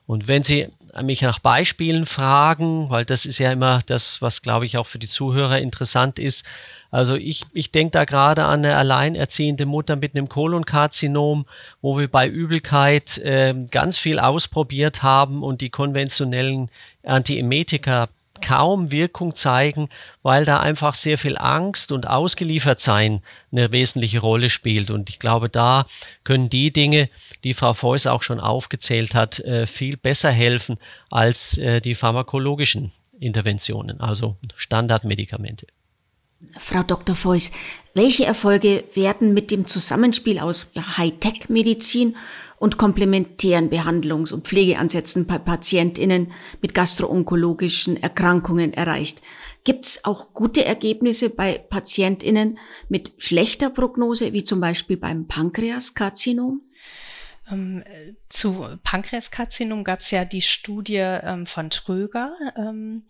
Und 0.06 0.26
wenn 0.26 0.42
Sie 0.42 0.68
mich 1.02 1.20
nach 1.20 1.38
Beispielen 1.38 2.06
fragen, 2.06 2.88
weil 2.88 3.04
das 3.04 3.26
ist 3.26 3.38
ja 3.38 3.52
immer 3.52 3.80
das, 3.86 4.22
was, 4.22 4.42
glaube 4.42 4.64
ich, 4.64 4.78
auch 4.78 4.86
für 4.86 4.98
die 4.98 5.06
Zuhörer 5.06 5.58
interessant 5.60 6.18
ist, 6.18 6.46
also 6.90 7.16
ich, 7.16 7.44
ich 7.52 7.70
denke 7.70 7.92
da 7.92 8.04
gerade 8.04 8.44
an 8.44 8.64
eine 8.64 8.76
alleinerziehende 8.76 9.66
Mutter 9.66 9.96
mit 9.96 10.14
einem 10.14 10.28
Kolonkarzinom, 10.28 11.46
wo 11.82 11.98
wir 11.98 12.08
bei 12.08 12.26
Übelkeit 12.26 13.18
äh, 13.18 13.54
ganz 13.70 13.98
viel 13.98 14.18
ausprobiert 14.18 15.02
haben 15.02 15.42
und 15.42 15.60
die 15.60 15.70
konventionellen 15.70 16.70
Antiemetika 17.02 18.08
kaum 18.40 18.90
Wirkung 18.90 19.34
zeigen, 19.34 19.88
weil 20.22 20.44
da 20.44 20.60
einfach 20.60 20.94
sehr 20.94 21.18
viel 21.18 21.36
Angst 21.36 21.92
und 21.92 22.06
Ausgeliefertsein 22.06 23.20
eine 23.50 23.72
wesentliche 23.72 24.20
Rolle 24.20 24.48
spielt. 24.48 24.90
Und 24.90 25.10
ich 25.10 25.18
glaube, 25.18 25.48
da 25.48 25.86
können 26.24 26.48
die 26.48 26.72
Dinge, 26.72 27.10
die 27.44 27.54
Frau 27.54 27.74
Feuss 27.74 28.06
auch 28.06 28.22
schon 28.22 28.40
aufgezählt 28.40 29.14
hat, 29.14 29.40
äh, 29.40 29.66
viel 29.66 29.96
besser 29.96 30.30
helfen 30.30 30.78
als 31.10 31.58
äh, 31.58 31.80
die 31.80 31.94
pharmakologischen 31.94 32.92
Interventionen, 33.18 34.00
also 34.00 34.36
Standardmedikamente. 34.56 35.66
Frau 36.56 36.84
Dr. 36.84 37.16
Feuss, 37.16 37.50
welche 37.94 38.24
Erfolge 38.24 38.84
werden 38.94 39.34
mit 39.34 39.50
dem 39.50 39.66
Zusammenspiel 39.66 40.38
aus 40.38 40.68
Hightech-Medizin 40.76 42.14
und 42.60 42.78
komplementären 42.78 43.70
Behandlungs- 43.70 44.32
und 44.32 44.46
Pflegeansätzen 44.46 45.26
bei 45.26 45.38
PatientInnen 45.38 46.30
mit 46.62 46.74
gastroonkologischen 46.74 48.00
Erkrankungen 48.00 48.72
erreicht? 48.72 49.20
Gibt 49.64 49.86
es 49.86 50.04
auch 50.04 50.32
gute 50.32 50.64
Ergebnisse 50.64 51.28
bei 51.28 51.58
PatientInnen 51.58 52.58
mit 52.88 53.12
schlechter 53.18 53.68
Prognose, 53.68 54.32
wie 54.32 54.44
zum 54.44 54.60
Beispiel 54.60 54.96
beim 54.96 55.26
Pankreaskarzinom? 55.26 56.62
Ähm, 57.50 57.84
zu 58.28 58.78
Pankreaskarzinom 58.82 59.84
gab 59.84 60.00
es 60.00 60.10
ja 60.10 60.24
die 60.24 60.42
Studie 60.42 60.96
ähm, 60.96 61.46
von 61.46 61.70
Tröger, 61.70 62.34
ähm, 62.56 63.04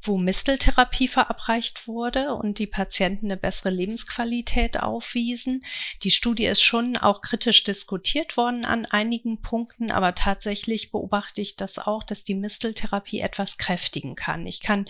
wo 0.00 0.16
Misteltherapie 0.16 1.08
verabreicht 1.08 1.86
wurde 1.86 2.34
und 2.34 2.58
die 2.58 2.66
Patienten 2.66 3.26
eine 3.26 3.36
bessere 3.36 3.70
Lebensqualität 3.70 4.80
aufwiesen. 4.80 5.64
Die 6.02 6.10
Studie 6.10 6.46
ist 6.46 6.62
schon 6.62 6.96
auch 6.96 7.20
kritisch 7.20 7.64
diskutiert 7.64 8.36
worden 8.36 8.64
an 8.64 8.86
einigen 8.86 9.42
Punkten, 9.42 9.90
aber 9.90 10.14
tatsächlich 10.14 10.90
beobachte 10.90 11.40
ich 11.40 11.56
das 11.56 11.78
auch, 11.78 12.02
dass 12.02 12.24
die 12.24 12.34
Misteltherapie 12.34 13.20
etwas 13.20 13.58
kräftigen 13.58 14.14
kann. 14.14 14.46
Ich 14.46 14.60
kann 14.60 14.86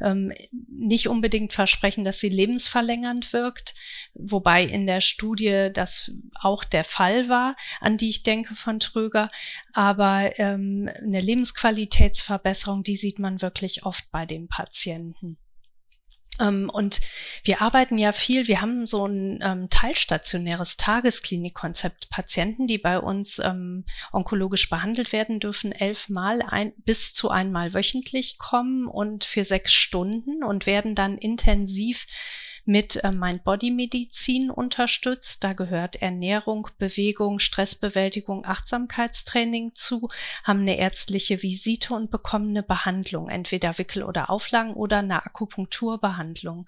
ähm, 0.00 0.32
nicht 0.68 1.08
unbedingt 1.08 1.52
versprechen, 1.52 2.04
dass 2.04 2.20
sie 2.20 2.28
lebensverlängernd 2.28 3.32
wirkt, 3.32 3.74
wobei 4.14 4.64
in 4.64 4.86
der 4.86 5.00
Studie 5.00 5.70
das 5.72 6.12
auch 6.34 6.64
der 6.64 6.84
Fall 6.84 7.28
war, 7.28 7.56
an 7.80 7.96
die 7.96 8.08
ich 8.08 8.22
denke 8.22 8.54
von 8.54 8.80
Tröger. 8.80 9.28
Aber 9.72 10.38
ähm, 10.38 10.90
eine 11.02 11.20
Lebensqualitätsverbesserung, 11.20 12.82
die 12.82 12.96
sieht 12.96 13.18
man 13.18 13.42
wirklich 13.42 13.84
oft 13.84 14.10
bei 14.10 14.26
den 14.26 14.48
Patienten. 14.48 15.38
Ähm, 16.40 16.70
und 16.72 17.00
wir 17.44 17.62
arbeiten 17.62 17.98
ja 17.98 18.12
viel, 18.12 18.48
wir 18.48 18.60
haben 18.60 18.86
so 18.86 19.06
ein 19.06 19.40
ähm, 19.42 19.70
teilstationäres 19.70 20.76
Tagesklinikkonzept. 20.76 22.10
Patienten, 22.10 22.66
die 22.66 22.78
bei 22.78 22.98
uns 22.98 23.38
ähm, 23.38 23.84
onkologisch 24.12 24.68
behandelt 24.68 25.12
werden, 25.12 25.40
dürfen 25.40 25.72
elfmal 25.72 26.42
ein, 26.42 26.72
bis 26.78 27.14
zu 27.14 27.30
einmal 27.30 27.74
wöchentlich 27.74 28.38
kommen 28.38 28.86
und 28.86 29.24
für 29.24 29.44
sechs 29.44 29.72
Stunden 29.72 30.42
und 30.44 30.66
werden 30.66 30.94
dann 30.94 31.18
intensiv 31.18 32.06
mit 32.68 33.02
äh, 33.02 33.12
Mind-Body-Medizin 33.12 34.50
unterstützt. 34.50 35.42
Da 35.42 35.54
gehört 35.54 36.02
Ernährung, 36.02 36.68
Bewegung, 36.78 37.38
Stressbewältigung, 37.38 38.44
Achtsamkeitstraining 38.44 39.74
zu, 39.74 40.06
haben 40.44 40.60
eine 40.60 40.76
ärztliche 40.76 41.42
Visite 41.42 41.94
und 41.94 42.10
bekommen 42.10 42.50
eine 42.50 42.62
Behandlung, 42.62 43.30
entweder 43.30 43.78
Wickel- 43.78 44.02
oder 44.02 44.28
Auflagen 44.28 44.74
oder 44.74 44.98
eine 44.98 45.24
Akupunkturbehandlung. 45.24 46.66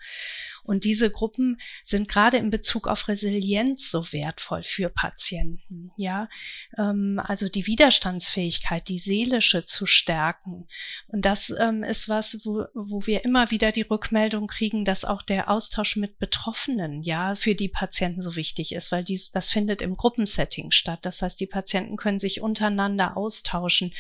Und 0.65 0.85
diese 0.85 1.11
Gruppen 1.11 1.61
sind 1.85 2.09
gerade 2.09 2.39
in 2.39 2.49
Bezug 2.49 2.89
auf 2.89 3.07
Resilienz 3.09 3.91
so 3.91 4.11
wertvoll 4.11 4.63
für 4.63 4.89
Patienten. 4.89 5.91
Ja, 5.99 6.31
ähm, 6.79 7.21
also 7.23 7.51
die 7.51 7.67
Widerstandsfähigkeit, 7.67 8.89
die 8.89 8.99
seelische 8.99 9.67
zu 9.67 9.85
stärken. 9.85 10.67
Und 11.09 11.27
das 11.27 11.51
ähm, 11.51 11.85
ist 11.85 12.09
was, 12.09 12.47
wo, 12.47 12.65
wo 12.73 13.07
wir 13.07 13.23
immer 13.27 13.51
wieder 13.51 13.71
die 13.71 13.83
Rückmeldung 13.83 14.47
kriegen, 14.47 14.87
dass 14.87 15.05
auch 15.05 15.21
der 15.21 15.51
Austausch 15.51 15.90
mit 15.97 16.19
Betroffenen 16.19 17.03
ja 17.03 17.35
für 17.35 17.55
die 17.55 17.69
Patienten 17.69 18.23
so 18.23 18.37
wichtig 18.37 18.75
ist, 18.75 18.93
weil 18.93 19.05
dies, 19.05 19.31
das 19.31 19.51
findet 19.51 19.83
im 19.83 19.97
Gruppensetting 19.97 20.71
statt. 20.71 21.01
Das 21.03 21.23
heißt, 21.23 21.41
die 21.41 21.47
Patienten 21.47 21.97
können 21.97 22.19
sich 22.19 22.41
untereinander 22.41 23.17
austauschen. 23.17 23.93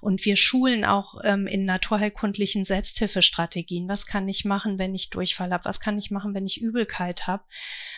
Und 0.00 0.24
wir 0.24 0.36
schulen 0.36 0.84
auch 0.84 1.16
ähm, 1.24 1.46
in 1.46 1.64
naturheilkundlichen 1.64 2.64
Selbsthilfestrategien. 2.64 3.88
Was 3.88 4.06
kann 4.06 4.28
ich 4.28 4.44
machen, 4.44 4.78
wenn 4.78 4.94
ich 4.94 5.10
Durchfall 5.10 5.52
habe? 5.52 5.64
Was 5.64 5.80
kann 5.80 5.98
ich 5.98 6.10
machen, 6.10 6.34
wenn 6.34 6.46
ich 6.46 6.60
Übelkeit 6.60 7.26
habe. 7.26 7.42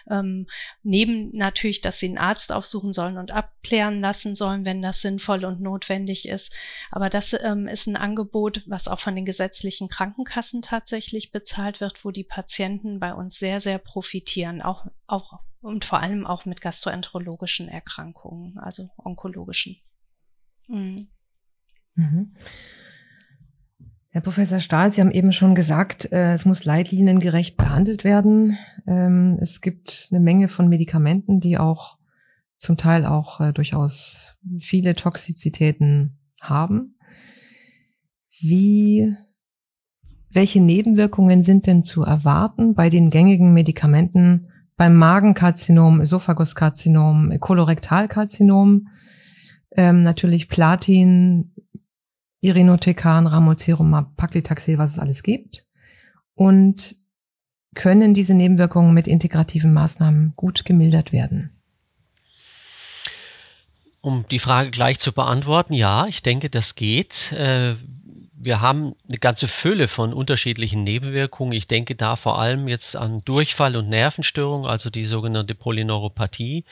Ähm, 0.08 0.46
neben 0.82 1.36
natürlich, 1.36 1.80
dass 1.80 1.98
sie 1.98 2.08
einen 2.08 2.18
Arzt 2.18 2.52
aufsuchen 2.52 2.92
sollen 2.92 3.18
und 3.18 3.30
abklären 3.30 4.00
lassen 4.00 4.34
sollen, 4.34 4.64
wenn 4.64 4.82
das 4.82 5.02
sinnvoll 5.02 5.44
und 5.44 5.60
notwendig 5.60 6.28
ist. 6.28 6.54
Aber 6.90 7.10
das 7.10 7.34
ähm, 7.42 7.66
ist 7.66 7.86
ein 7.86 7.96
Angebot, 7.96 8.62
was 8.66 8.88
auch 8.88 9.00
von 9.00 9.14
den 9.14 9.24
gesetzlichen 9.24 9.88
Krankenkassen 9.88 10.62
tatsächlich 10.62 11.32
bezahlt 11.32 11.80
wird, 11.80 12.04
wo 12.04 12.10
die 12.10 12.24
Patienten 12.24 13.00
bei 13.00 13.12
uns 13.12 13.38
sehr, 13.40 13.60
sehr 13.60 13.78
profitieren, 13.78 14.62
auch, 14.62 14.86
auch 15.08 15.40
und 15.60 15.84
vor 15.84 16.00
allem 16.00 16.26
auch 16.26 16.46
mit 16.46 16.60
gastroenterologischen 16.60 17.68
Erkrankungen, 17.68 18.56
also 18.58 18.88
onkologischen. 18.96 19.76
Mhm. 20.68 21.08
Mhm. 21.96 22.34
Herr 24.12 24.22
Professor 24.22 24.58
Stahl, 24.58 24.90
Sie 24.90 25.00
haben 25.00 25.12
eben 25.12 25.32
schon 25.32 25.54
gesagt, 25.54 26.10
äh, 26.10 26.32
es 26.32 26.44
muss 26.44 26.64
leitliniengerecht 26.64 27.56
behandelt 27.56 28.02
werden. 28.02 28.58
Ähm, 28.86 29.38
es 29.40 29.60
gibt 29.60 30.08
eine 30.10 30.20
Menge 30.20 30.48
von 30.48 30.68
Medikamenten, 30.68 31.40
die 31.40 31.58
auch 31.58 31.96
zum 32.56 32.76
Teil 32.76 33.06
auch 33.06 33.40
äh, 33.40 33.52
durchaus 33.52 34.36
viele 34.58 34.94
Toxizitäten 34.94 36.18
haben. 36.40 36.96
Wie, 38.40 39.14
welche 40.32 40.60
Nebenwirkungen 40.60 41.42
sind 41.42 41.66
denn 41.66 41.82
zu 41.82 42.04
erwarten 42.04 42.74
bei 42.74 42.88
den 42.88 43.10
gängigen 43.10 43.52
Medikamenten 43.52 44.48
beim 44.76 44.96
Magenkarzinom, 44.96 46.00
Esophaguskarzinom, 46.00 47.38
Kolorektalkarzinom? 47.40 48.88
Ähm, 49.76 50.02
natürlich 50.02 50.48
Platin, 50.48 51.52
Irinotecan, 52.40 53.26
Ramocerumab, 53.26 54.16
Paclitaxel, 54.16 54.78
was 54.78 54.92
es 54.92 54.98
alles 54.98 55.22
gibt. 55.22 55.66
Und 56.34 56.96
können 57.74 58.14
diese 58.14 58.34
Nebenwirkungen 58.34 58.94
mit 58.94 59.06
integrativen 59.06 59.72
Maßnahmen 59.72 60.32
gut 60.36 60.64
gemildert 60.64 61.12
werden? 61.12 61.50
Um 64.00 64.24
die 64.30 64.38
Frage 64.38 64.70
gleich 64.70 64.98
zu 64.98 65.12
beantworten, 65.12 65.74
ja, 65.74 66.06
ich 66.06 66.22
denke, 66.22 66.48
das 66.48 66.74
geht. 66.74 67.32
Äh, 67.32 67.76
wir 68.42 68.62
haben 68.62 68.94
eine 69.06 69.18
ganze 69.18 69.48
Fülle 69.48 69.86
von 69.86 70.14
unterschiedlichen 70.14 70.82
Nebenwirkungen. 70.82 71.52
Ich 71.52 71.66
denke 71.66 71.94
da 71.94 72.16
vor 72.16 72.38
allem 72.38 72.68
jetzt 72.68 72.96
an 72.96 73.20
Durchfall 73.26 73.76
und 73.76 73.90
Nervenstörung, 73.90 74.66
also 74.66 74.88
die 74.88 75.04
sogenannte 75.04 75.54
Polyneuropathie. 75.54 76.64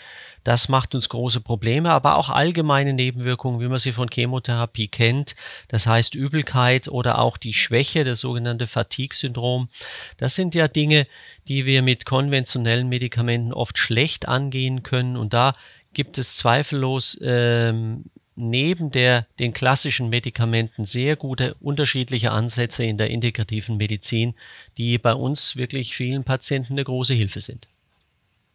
Das 0.44 0.70
macht 0.70 0.94
uns 0.94 1.11
große 1.11 1.42
Probleme, 1.42 1.90
aber 1.90 2.16
auch 2.16 2.31
allgemeine 2.31 2.94
Nebenwirkungen, 2.94 3.61
wie 3.61 3.68
man 3.68 3.78
sie 3.78 3.92
von 3.92 4.09
Chemotherapie 4.09 4.88
kennt. 4.88 5.37
Das 5.68 5.87
heißt 5.87 6.14
Übelkeit 6.14 6.88
oder 6.88 7.18
auch 7.18 7.37
die 7.37 7.52
Schwäche, 7.52 8.02
das 8.02 8.20
sogenannte 8.20 8.66
Fatigue-Syndrom. 8.66 9.68
Das 10.16 10.35
sind 10.35 10.54
ja 10.54 10.68
Dinge, 10.68 11.07
die 11.48 11.66
wir 11.66 11.83
mit 11.83 12.07
konventionellen 12.07 12.88
Medikamenten 12.88 13.52
oft 13.52 13.76
schlecht 13.76 14.26
angehen 14.26 14.83
können. 14.83 15.18
Und 15.18 15.35
da 15.35 15.52
gibt 15.92 16.16
es 16.16 16.38
zweifellos 16.38 17.18
ähm, 17.22 18.07
neben 18.38 18.90
der, 18.90 19.27
den 19.38 19.53
klassischen 19.53 20.09
Medikamenten 20.09 20.85
sehr 20.85 21.16
gute 21.16 21.55
unterschiedliche 21.61 22.31
Ansätze 22.31 22.85
in 22.85 22.96
der 22.96 23.11
integrativen 23.11 23.77
Medizin, 23.77 24.35
die 24.77 24.96
bei 24.98 25.12
uns 25.12 25.57
wirklich 25.57 25.94
vielen 25.94 26.24
Patienten 26.24 26.74
eine 26.74 26.85
große 26.85 27.14
Hilfe 27.14 27.40
sind. 27.40 27.66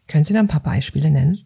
Können 0.08 0.24
Sie 0.24 0.34
da 0.34 0.40
ein 0.40 0.48
paar 0.48 0.64
Beispiele 0.64 1.10
nennen? 1.10 1.44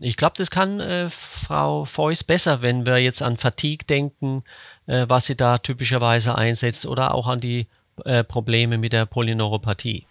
Ich 0.00 0.16
glaube, 0.16 0.34
das 0.36 0.50
kann 0.50 0.80
äh, 0.80 1.08
Frau 1.10 1.84
Feuss 1.84 2.24
besser, 2.24 2.62
wenn 2.62 2.86
wir 2.86 2.98
jetzt 2.98 3.22
an 3.22 3.36
Fatigue 3.36 3.86
denken, 3.86 4.42
äh, 4.86 5.06
was 5.08 5.26
sie 5.26 5.36
da 5.36 5.58
typischerweise 5.58 6.36
einsetzt, 6.36 6.86
oder 6.86 7.14
auch 7.14 7.28
an 7.28 7.40
die 7.40 7.66
äh, 8.04 8.24
Probleme 8.24 8.78
mit 8.78 8.92
der 8.92 9.06
Polyneuropathie. 9.06 10.06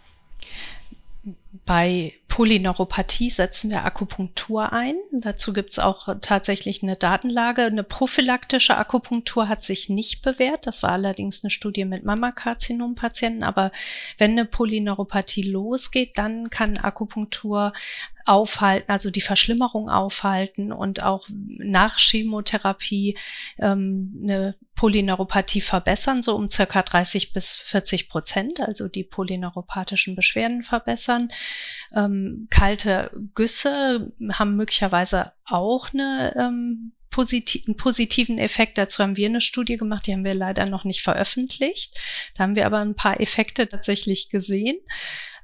Bei 1.65 2.13
Polyneuropathie 2.41 3.29
setzen 3.29 3.69
wir 3.69 3.85
Akupunktur 3.85 4.73
ein. 4.73 4.95
Dazu 5.11 5.53
gibt 5.53 5.73
es 5.73 5.77
auch 5.77 6.09
tatsächlich 6.21 6.81
eine 6.81 6.95
Datenlage. 6.95 7.61
Eine 7.65 7.83
prophylaktische 7.83 8.75
Akupunktur 8.75 9.47
hat 9.47 9.61
sich 9.61 9.89
nicht 9.89 10.23
bewährt. 10.23 10.65
Das 10.65 10.81
war 10.81 10.93
allerdings 10.93 11.43
eine 11.43 11.51
Studie 11.51 11.85
mit 11.85 12.03
Mammakarzinom-Patienten. 12.03 13.43
Aber 13.43 13.71
wenn 14.17 14.31
eine 14.31 14.45
Polyneuropathie 14.45 15.51
losgeht, 15.51 16.17
dann 16.17 16.49
kann 16.49 16.79
Akupunktur 16.79 17.73
aufhalten, 18.25 18.89
also 18.91 19.09
die 19.09 19.21
Verschlimmerung 19.21 19.89
aufhalten 19.89 20.71
und 20.71 21.03
auch 21.03 21.27
nach 21.29 21.97
Chemotherapie 21.97 23.17
ähm, 23.59 24.19
eine 24.23 24.55
Polyneuropathie 24.75 25.61
verbessern, 25.61 26.23
so 26.23 26.35
um 26.35 26.49
circa 26.49 26.81
30 26.81 27.33
bis 27.33 27.53
40 27.53 28.09
Prozent, 28.09 28.59
also 28.61 28.87
die 28.87 29.03
polyneuropathischen 29.03 30.15
Beschwerden 30.15 30.63
verbessern. 30.63 31.31
Ähm, 31.95 32.47
kalte 32.49 33.11
Güsse 33.35 34.11
haben 34.33 34.55
möglicherweise 34.55 35.33
auch 35.45 35.93
eine 35.93 36.33
ähm, 36.35 36.93
positiv, 37.11 37.67
einen 37.67 37.77
positiven 37.77 38.39
Effekt. 38.39 38.77
Dazu 38.77 39.03
haben 39.03 39.17
wir 39.17 39.27
eine 39.27 39.41
Studie 39.41 39.77
gemacht, 39.77 40.07
die 40.07 40.13
haben 40.13 40.23
wir 40.23 40.33
leider 40.33 40.65
noch 40.65 40.85
nicht 40.85 41.01
veröffentlicht. 41.01 41.99
Da 42.35 42.43
haben 42.43 42.55
wir 42.55 42.65
aber 42.65 42.79
ein 42.79 42.95
paar 42.95 43.19
Effekte 43.19 43.67
tatsächlich 43.67 44.29
gesehen. 44.29 44.77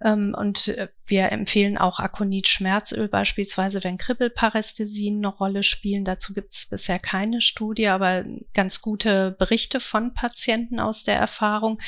Ähm, 0.03 0.35
und 0.37 0.69
äh, 0.69 0.87
wir 1.07 1.31
empfehlen 1.31 1.77
auch 1.77 1.99
Akonit-Schmerzöl 1.99 3.07
beispielsweise, 3.07 3.81
wenn 3.85 3.97
Kribbelparästhesien 3.97 5.17
eine 5.17 5.27
Rolle 5.27 5.63
spielen. 5.63 6.03
Dazu 6.03 6.33
gibt 6.33 6.51
es 6.51 6.67
bisher 6.69 6.99
keine 6.99 7.39
Studie, 7.39 7.87
aber 7.87 8.25
ganz 8.53 8.81
gute 8.81 9.31
Berichte 9.31 9.79
von 9.79 10.13
Patienten 10.13 10.81
aus 10.81 11.05
der 11.05 11.15
Erfahrung. 11.15 11.79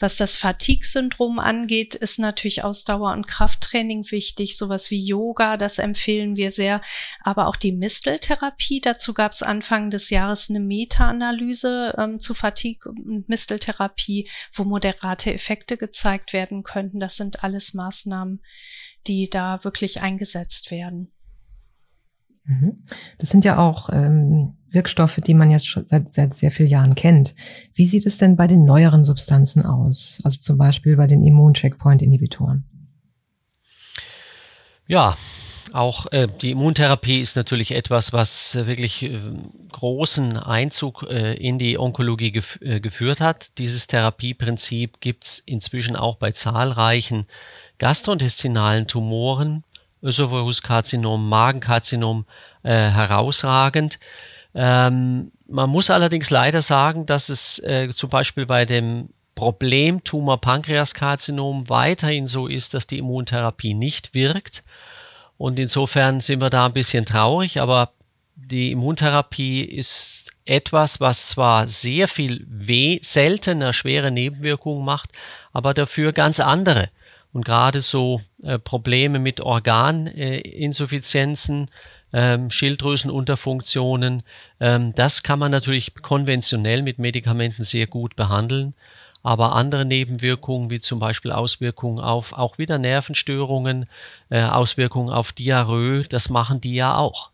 Was 0.00 0.16
das 0.16 0.36
Fatigue-Syndrom 0.36 1.38
angeht, 1.38 1.94
ist 1.94 2.18
natürlich 2.18 2.64
Ausdauer- 2.64 3.12
und 3.12 3.28
Krafttraining 3.28 4.10
wichtig. 4.10 4.58
Sowas 4.58 4.90
wie 4.90 5.00
Yoga, 5.00 5.56
das 5.56 5.78
empfehlen 5.78 6.34
wir 6.34 6.50
sehr. 6.50 6.80
Aber 7.22 7.46
auch 7.46 7.56
die 7.56 7.72
Misteltherapie. 7.72 8.80
Dazu 8.80 9.14
gab 9.14 9.30
es 9.30 9.44
Anfang 9.44 9.90
des 9.90 10.10
Jahres 10.10 10.50
eine 10.50 10.58
Meta-Analyse 10.60 11.94
ähm, 11.96 12.18
zu 12.18 12.34
Fatigue- 12.34 12.88
und 12.88 13.28
Misteltherapie, 13.28 14.28
wo 14.52 14.64
moderate 14.64 15.32
Effekte 15.32 15.76
gezeigt 15.76 16.32
werden 16.32 16.64
könnten. 16.64 16.98
Das 16.98 17.16
sind 17.16 17.44
alles 17.54 17.74
Maßnahmen, 17.74 18.40
die 19.06 19.30
da 19.30 19.62
wirklich 19.62 20.02
eingesetzt 20.02 20.70
werden. 20.70 21.12
Mhm. 22.44 22.76
Das 23.18 23.30
sind 23.30 23.44
ja 23.44 23.58
auch 23.58 23.88
ähm, 23.90 24.58
Wirkstoffe, 24.68 25.16
die 25.16 25.34
man 25.34 25.50
jetzt 25.50 25.66
schon 25.66 25.86
seit, 25.86 26.10
seit 26.10 26.34
sehr 26.34 26.50
vielen 26.50 26.68
Jahren 26.68 26.94
kennt. 26.94 27.34
Wie 27.72 27.86
sieht 27.86 28.06
es 28.06 28.18
denn 28.18 28.36
bei 28.36 28.46
den 28.46 28.64
neueren 28.64 29.04
Substanzen 29.04 29.64
aus? 29.64 30.18
Also 30.24 30.40
zum 30.40 30.58
Beispiel 30.58 30.96
bei 30.96 31.06
den 31.06 31.22
Immuncheckpoint-Inhibitoren? 31.22 32.64
Ja, 34.86 35.16
Auch 35.74 36.06
äh, 36.12 36.28
die 36.28 36.52
Immuntherapie 36.52 37.18
ist 37.20 37.34
natürlich 37.34 37.72
etwas, 37.72 38.12
was 38.12 38.54
äh, 38.54 38.68
wirklich 38.68 39.02
äh, 39.02 39.18
großen 39.72 40.36
Einzug 40.36 41.02
äh, 41.02 41.34
in 41.34 41.58
die 41.58 41.80
Onkologie 41.80 42.30
gef 42.30 42.60
äh, 42.62 42.78
geführt 42.78 43.20
hat. 43.20 43.58
Dieses 43.58 43.88
Therapieprinzip 43.88 45.00
gibt 45.00 45.24
es 45.24 45.40
inzwischen 45.40 45.96
auch 45.96 46.14
bei 46.14 46.30
zahlreichen 46.30 47.24
gastrointestinalen 47.78 48.86
Tumoren, 48.86 49.64
Ösophaguskarzinom, 50.00 51.28
Magenkarzinom 51.28 52.24
herausragend. 52.62 53.98
Ähm, 54.54 55.32
man 55.48 55.70
muss 55.70 55.90
allerdings 55.90 56.30
leider 56.30 56.62
sagen, 56.62 57.04
dass 57.04 57.28
es 57.28 57.60
zum 57.96 58.10
Beispiel 58.10 58.46
bei 58.46 58.64
dem 58.64 59.08
Problemtumor 59.34 60.40
Pankreaskarzinom 60.40 61.68
weiterhin 61.68 62.28
so 62.28 62.46
ist, 62.46 62.74
dass 62.74 62.86
die 62.86 62.98
Immuntherapie 62.98 63.74
nicht 63.74 64.14
wirkt 64.14 64.62
und 65.44 65.58
insofern 65.58 66.20
sind 66.20 66.40
wir 66.40 66.48
da 66.48 66.64
ein 66.64 66.72
bisschen 66.72 67.04
traurig, 67.04 67.60
aber 67.60 67.90
die 68.34 68.72
Immuntherapie 68.72 69.60
ist 69.60 70.32
etwas, 70.46 71.00
was 71.00 71.28
zwar 71.28 71.68
sehr 71.68 72.08
viel 72.08 72.46
weh, 72.48 72.98
seltener 73.02 73.74
schwere 73.74 74.10
Nebenwirkungen 74.10 74.86
macht, 74.86 75.10
aber 75.52 75.74
dafür 75.74 76.14
ganz 76.14 76.40
andere. 76.40 76.88
Und 77.34 77.44
gerade 77.44 77.82
so 77.82 78.22
äh, 78.42 78.58
Probleme 78.58 79.18
mit 79.18 79.42
Organinsuffizienzen, 79.42 81.66
äh, 82.10 82.36
ähm, 82.36 82.48
Schilddrüsenunterfunktionen, 82.48 84.22
ähm, 84.60 84.94
das 84.94 85.22
kann 85.22 85.38
man 85.38 85.52
natürlich 85.52 85.94
konventionell 85.96 86.80
mit 86.80 86.98
Medikamenten 86.98 87.64
sehr 87.64 87.86
gut 87.86 88.16
behandeln. 88.16 88.72
Aber 89.24 89.54
andere 89.54 89.86
Nebenwirkungen, 89.86 90.70
wie 90.70 90.80
zum 90.80 90.98
Beispiel 90.98 91.32
Auswirkungen 91.32 91.98
auf 91.98 92.34
auch 92.34 92.58
wieder 92.58 92.78
Nervenstörungen, 92.78 93.86
äh, 94.28 94.44
Auswirkungen 94.44 95.10
auf 95.10 95.32
Diarrhoe, 95.32 96.04
das 96.04 96.28
machen 96.28 96.60
die 96.60 96.74
ja 96.74 96.96
auch. 96.96 97.30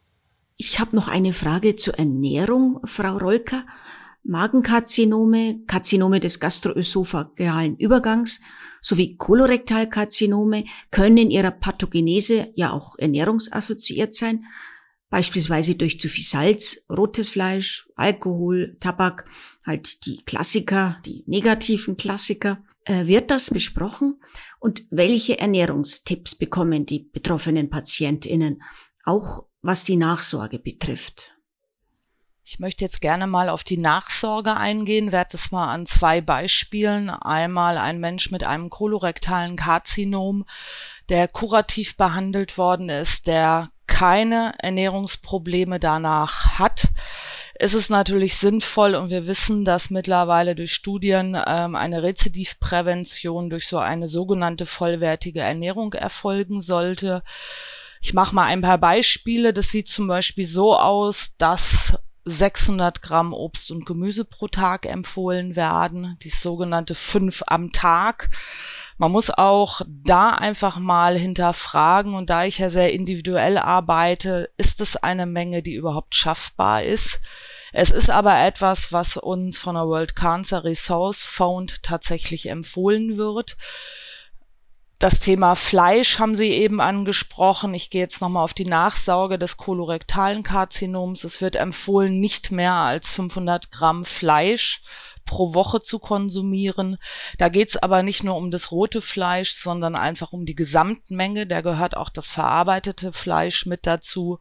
Ich 0.56 0.78
habe 0.78 0.94
noch 0.94 1.08
eine 1.08 1.32
Frage 1.32 1.74
zur 1.74 1.98
Ernährung, 1.98 2.80
Frau 2.84 3.18
Rolker. 3.18 3.64
Magenkarzinome, 4.22 5.60
Karzinome 5.66 6.20
des 6.20 6.40
gastroösophagalen 6.40 7.76
Übergangs 7.76 8.40
sowie 8.82 9.16
Kolorektalkarzinome 9.16 10.64
können 10.90 11.16
in 11.16 11.30
ihrer 11.30 11.50
Pathogenese 11.50 12.50
ja 12.54 12.70
auch 12.70 12.98
ernährungsassoziiert 12.98 14.14
sein 14.14 14.44
beispielsweise 15.10 15.74
durch 15.74 16.00
zu 16.00 16.08
viel 16.08 16.24
Salz, 16.24 16.84
rotes 16.88 17.28
Fleisch, 17.28 17.88
Alkohol, 17.96 18.76
Tabak, 18.80 19.28
halt 19.66 20.06
die 20.06 20.24
Klassiker, 20.24 20.98
die 21.04 21.24
negativen 21.26 21.96
Klassiker. 21.96 22.62
Äh, 22.84 23.06
wird 23.06 23.30
das 23.30 23.50
besprochen? 23.50 24.20
Und 24.60 24.84
welche 24.90 25.38
Ernährungstipps 25.38 26.36
bekommen 26.36 26.86
die 26.86 27.00
betroffenen 27.00 27.68
Patientinnen, 27.68 28.62
auch 29.04 29.44
was 29.60 29.84
die 29.84 29.96
Nachsorge 29.96 30.58
betrifft? 30.58 31.34
Ich 32.52 32.58
möchte 32.58 32.84
jetzt 32.84 33.00
gerne 33.00 33.28
mal 33.28 33.48
auf 33.48 33.62
die 33.62 33.76
Nachsorge 33.76 34.56
eingehen, 34.56 35.12
werde 35.12 35.30
das 35.32 35.52
mal 35.52 35.72
an 35.72 35.86
zwei 35.86 36.20
Beispielen. 36.20 37.08
Einmal 37.08 37.78
ein 37.78 38.00
Mensch 38.00 38.32
mit 38.32 38.42
einem 38.42 38.70
kolorektalen 38.70 39.54
Karzinom, 39.54 40.44
der 41.10 41.28
kurativ 41.28 41.96
behandelt 41.96 42.58
worden 42.58 42.88
ist, 42.88 43.28
der 43.28 43.70
keine 44.00 44.54
Ernährungsprobleme 44.56 45.78
danach 45.78 46.58
hat, 46.58 46.88
ist 47.58 47.74
es 47.74 47.90
natürlich 47.90 48.38
sinnvoll 48.38 48.94
und 48.94 49.10
wir 49.10 49.26
wissen, 49.26 49.66
dass 49.66 49.90
mittlerweile 49.90 50.54
durch 50.54 50.72
Studien 50.72 51.36
ähm, 51.46 51.76
eine 51.76 52.02
Rezidivprävention 52.02 53.50
durch 53.50 53.68
so 53.68 53.76
eine 53.76 54.08
sogenannte 54.08 54.64
vollwertige 54.64 55.40
Ernährung 55.40 55.92
erfolgen 55.92 56.62
sollte. 56.62 57.22
Ich 58.00 58.14
mache 58.14 58.34
mal 58.34 58.46
ein 58.46 58.62
paar 58.62 58.78
Beispiele. 58.78 59.52
Das 59.52 59.68
sieht 59.68 59.88
zum 59.88 60.06
Beispiel 60.06 60.46
so 60.46 60.74
aus, 60.78 61.36
dass 61.36 61.98
600 62.24 63.02
Gramm 63.02 63.34
Obst 63.34 63.70
und 63.70 63.84
Gemüse 63.84 64.24
pro 64.24 64.48
Tag 64.48 64.86
empfohlen 64.86 65.56
werden, 65.56 66.16
die 66.22 66.30
sogenannte 66.30 66.94
5 66.94 67.42
am 67.48 67.70
Tag. 67.70 68.30
Man 69.00 69.12
muss 69.12 69.30
auch 69.30 69.80
da 69.88 70.28
einfach 70.28 70.76
mal 70.76 71.16
hinterfragen 71.16 72.12
und 72.12 72.28
da 72.28 72.44
ich 72.44 72.58
ja 72.58 72.68
sehr 72.68 72.92
individuell 72.92 73.56
arbeite, 73.56 74.50
ist 74.58 74.82
es 74.82 74.94
eine 74.94 75.24
Menge, 75.24 75.62
die 75.62 75.72
überhaupt 75.72 76.14
schaffbar 76.14 76.82
ist. 76.82 77.22
Es 77.72 77.92
ist 77.92 78.10
aber 78.10 78.38
etwas, 78.38 78.92
was 78.92 79.16
uns 79.16 79.58
von 79.58 79.76
der 79.76 79.86
World 79.86 80.14
Cancer 80.16 80.64
Resource 80.64 81.22
Fund 81.22 81.82
tatsächlich 81.82 82.50
empfohlen 82.50 83.16
wird. 83.16 83.56
Das 84.98 85.18
Thema 85.18 85.54
Fleisch 85.54 86.18
haben 86.18 86.36
Sie 86.36 86.50
eben 86.50 86.82
angesprochen. 86.82 87.72
Ich 87.72 87.88
gehe 87.88 88.02
jetzt 88.02 88.20
nochmal 88.20 88.44
auf 88.44 88.52
die 88.52 88.66
Nachsauge 88.66 89.38
des 89.38 89.56
kolorektalen 89.56 90.42
Karzinoms. 90.42 91.24
Es 91.24 91.40
wird 91.40 91.56
empfohlen, 91.56 92.20
nicht 92.20 92.52
mehr 92.52 92.74
als 92.74 93.08
500 93.08 93.72
Gramm 93.72 94.04
Fleisch 94.04 94.82
pro 95.30 95.54
Woche 95.54 95.80
zu 95.80 96.00
konsumieren. 96.00 96.98
Da 97.38 97.48
geht's 97.48 97.76
aber 97.76 98.02
nicht 98.02 98.24
nur 98.24 98.34
um 98.34 98.50
das 98.50 98.72
rote 98.72 99.00
Fleisch, 99.00 99.52
sondern 99.52 99.94
einfach 99.94 100.32
um 100.32 100.44
die 100.44 100.56
Gesamtmenge. 100.56 101.46
Da 101.46 101.60
gehört 101.60 101.96
auch 101.96 102.08
das 102.08 102.30
verarbeitete 102.30 103.12
Fleisch 103.12 103.64
mit 103.64 103.86
dazu. 103.86 104.40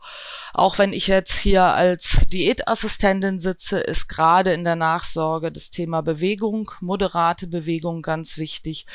Auch 0.51 0.79
wenn 0.79 0.91
ich 0.91 1.05
jetzt 1.05 1.37
hier 1.37 1.63
als 1.63 2.25
Diätassistentin 2.33 3.37
sitze, 3.37 3.79
ist 3.79 4.07
gerade 4.07 4.51
in 4.51 4.63
der 4.63 4.75
Nachsorge 4.75 5.51
das 5.51 5.69
Thema 5.69 6.01
Bewegung, 6.01 6.71
moderate 6.81 7.45
Bewegung 7.45 8.01
ganz 8.01 8.39
wichtig, 8.39 8.87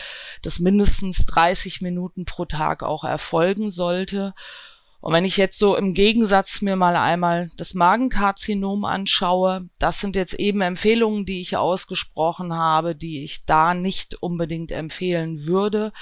dass 0.42 0.58
mindestens 0.58 1.26
30 1.26 1.80
Minuten 1.80 2.24
pro 2.24 2.44
Tag 2.44 2.82
auch 2.82 3.04
erfolgen 3.04 3.70
sollte. 3.70 4.34
Und 5.04 5.12
wenn 5.12 5.26
ich 5.26 5.36
jetzt 5.36 5.58
so 5.58 5.76
im 5.76 5.92
Gegensatz 5.92 6.62
mir 6.62 6.76
mal 6.76 6.96
einmal 6.96 7.50
das 7.58 7.74
Magenkarzinom 7.74 8.86
anschaue, 8.86 9.68
das 9.78 10.00
sind 10.00 10.16
jetzt 10.16 10.32
eben 10.32 10.62
Empfehlungen, 10.62 11.26
die 11.26 11.42
ich 11.42 11.58
ausgesprochen 11.58 12.54
habe, 12.54 12.96
die 12.96 13.22
ich 13.22 13.44
da 13.44 13.74
nicht 13.74 14.14
unbedingt 14.22 14.72
empfehlen 14.72 15.44
würde. 15.44 15.92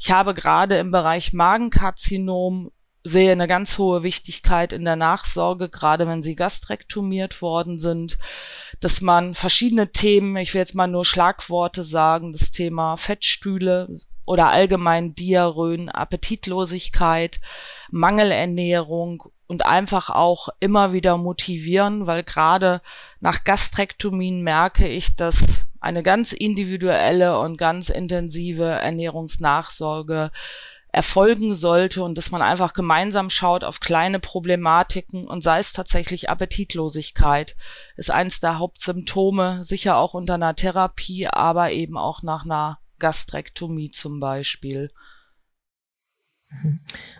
Ich 0.00 0.10
habe 0.10 0.34
gerade 0.34 0.78
im 0.78 0.90
Bereich 0.90 1.32
Magenkarzinom 1.32 2.72
sehe 3.04 3.30
eine 3.30 3.46
ganz 3.46 3.78
hohe 3.78 4.02
Wichtigkeit 4.02 4.72
in 4.72 4.84
der 4.84 4.96
Nachsorge, 4.96 5.68
gerade 5.68 6.08
wenn 6.08 6.20
sie 6.20 6.34
gastrektomiert 6.34 7.42
worden 7.42 7.78
sind, 7.78 8.18
dass 8.80 9.00
man 9.00 9.34
verschiedene 9.34 9.92
Themen, 9.92 10.36
ich 10.36 10.54
will 10.54 10.60
jetzt 10.60 10.74
mal 10.74 10.88
nur 10.88 11.04
Schlagworte 11.04 11.84
sagen, 11.84 12.32
das 12.32 12.50
Thema 12.50 12.96
Fettstühle, 12.96 13.88
oder 14.26 14.50
allgemein 14.50 15.14
Diarrhoen, 15.14 15.88
Appetitlosigkeit, 15.88 17.40
Mangelernährung 17.90 19.24
und 19.46 19.66
einfach 19.66 20.10
auch 20.10 20.48
immer 20.60 20.92
wieder 20.92 21.16
motivieren, 21.16 22.06
weil 22.06 22.22
gerade 22.22 22.80
nach 23.20 23.44
Gastrektomien 23.44 24.42
merke 24.42 24.86
ich, 24.86 25.16
dass 25.16 25.64
eine 25.80 26.02
ganz 26.02 26.32
individuelle 26.32 27.38
und 27.38 27.56
ganz 27.56 27.88
intensive 27.88 28.64
Ernährungsnachsorge 28.64 30.30
erfolgen 30.92 31.54
sollte 31.54 32.02
und 32.02 32.18
dass 32.18 32.30
man 32.30 32.42
einfach 32.42 32.74
gemeinsam 32.74 33.30
schaut 33.30 33.64
auf 33.64 33.80
kleine 33.80 34.18
Problematiken 34.18 35.26
und 35.26 35.40
sei 35.40 35.58
es 35.58 35.72
tatsächlich 35.72 36.28
Appetitlosigkeit, 36.28 37.56
ist 37.96 38.10
eins 38.10 38.40
der 38.40 38.58
Hauptsymptome, 38.58 39.62
sicher 39.62 39.96
auch 39.96 40.14
unter 40.14 40.34
einer 40.34 40.56
Therapie, 40.56 41.28
aber 41.28 41.70
eben 41.70 41.96
auch 41.96 42.22
nach 42.22 42.44
einer 42.44 42.78
Gastrektomie 43.00 43.90
zum 43.90 44.20
Beispiel. 44.20 44.92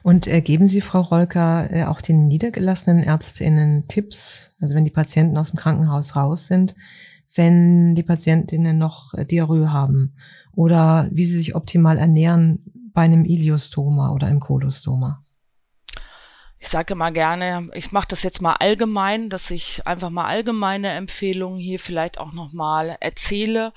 Und 0.03 0.27
äh, 0.27 0.41
geben 0.41 0.69
Sie, 0.69 0.81
Frau 0.81 1.01
Rolker, 1.01 1.73
äh, 1.73 1.85
auch 1.85 2.01
den 2.01 2.27
niedergelassenen 2.27 3.03
Ärztinnen 3.03 3.87
Tipps, 3.89 4.55
also 4.61 4.75
wenn 4.75 4.85
die 4.85 4.91
Patienten 4.91 5.37
aus 5.37 5.51
dem 5.51 5.59
Krankenhaus 5.59 6.17
raus 6.17 6.47
sind, 6.47 6.75
wenn 7.35 7.95
die 7.95 8.03
Patientinnen 8.03 8.77
noch 8.77 9.15
äh, 9.15 9.25
Diarrhoe 9.25 9.73
haben 9.73 10.15
oder 10.53 11.09
wie 11.13 11.25
sie 11.25 11.37
sich 11.37 11.55
optimal 11.55 11.99
ernähren 11.99 12.65
bei 12.93 13.03
einem 13.03 13.25
Iliostoma 13.25 14.13
oder 14.13 14.27
einem 14.27 14.41
Kolostoma? 14.41 15.23
Ich 16.63 16.69
sage 16.69 16.93
immer 16.93 17.11
gerne, 17.11 17.71
ich 17.73 17.91
mache 17.91 18.09
das 18.09 18.23
jetzt 18.23 18.43
mal 18.43 18.53
allgemein, 18.53 19.31
dass 19.31 19.51
ich 19.51 19.87
einfach 19.87 20.11
mal 20.11 20.27
allgemeine 20.27 20.91
Empfehlungen 20.91 21.59
hier 21.59 21.79
vielleicht 21.79 22.19
auch 22.19 22.33
nochmal 22.33 22.99
erzähle. 23.01 23.73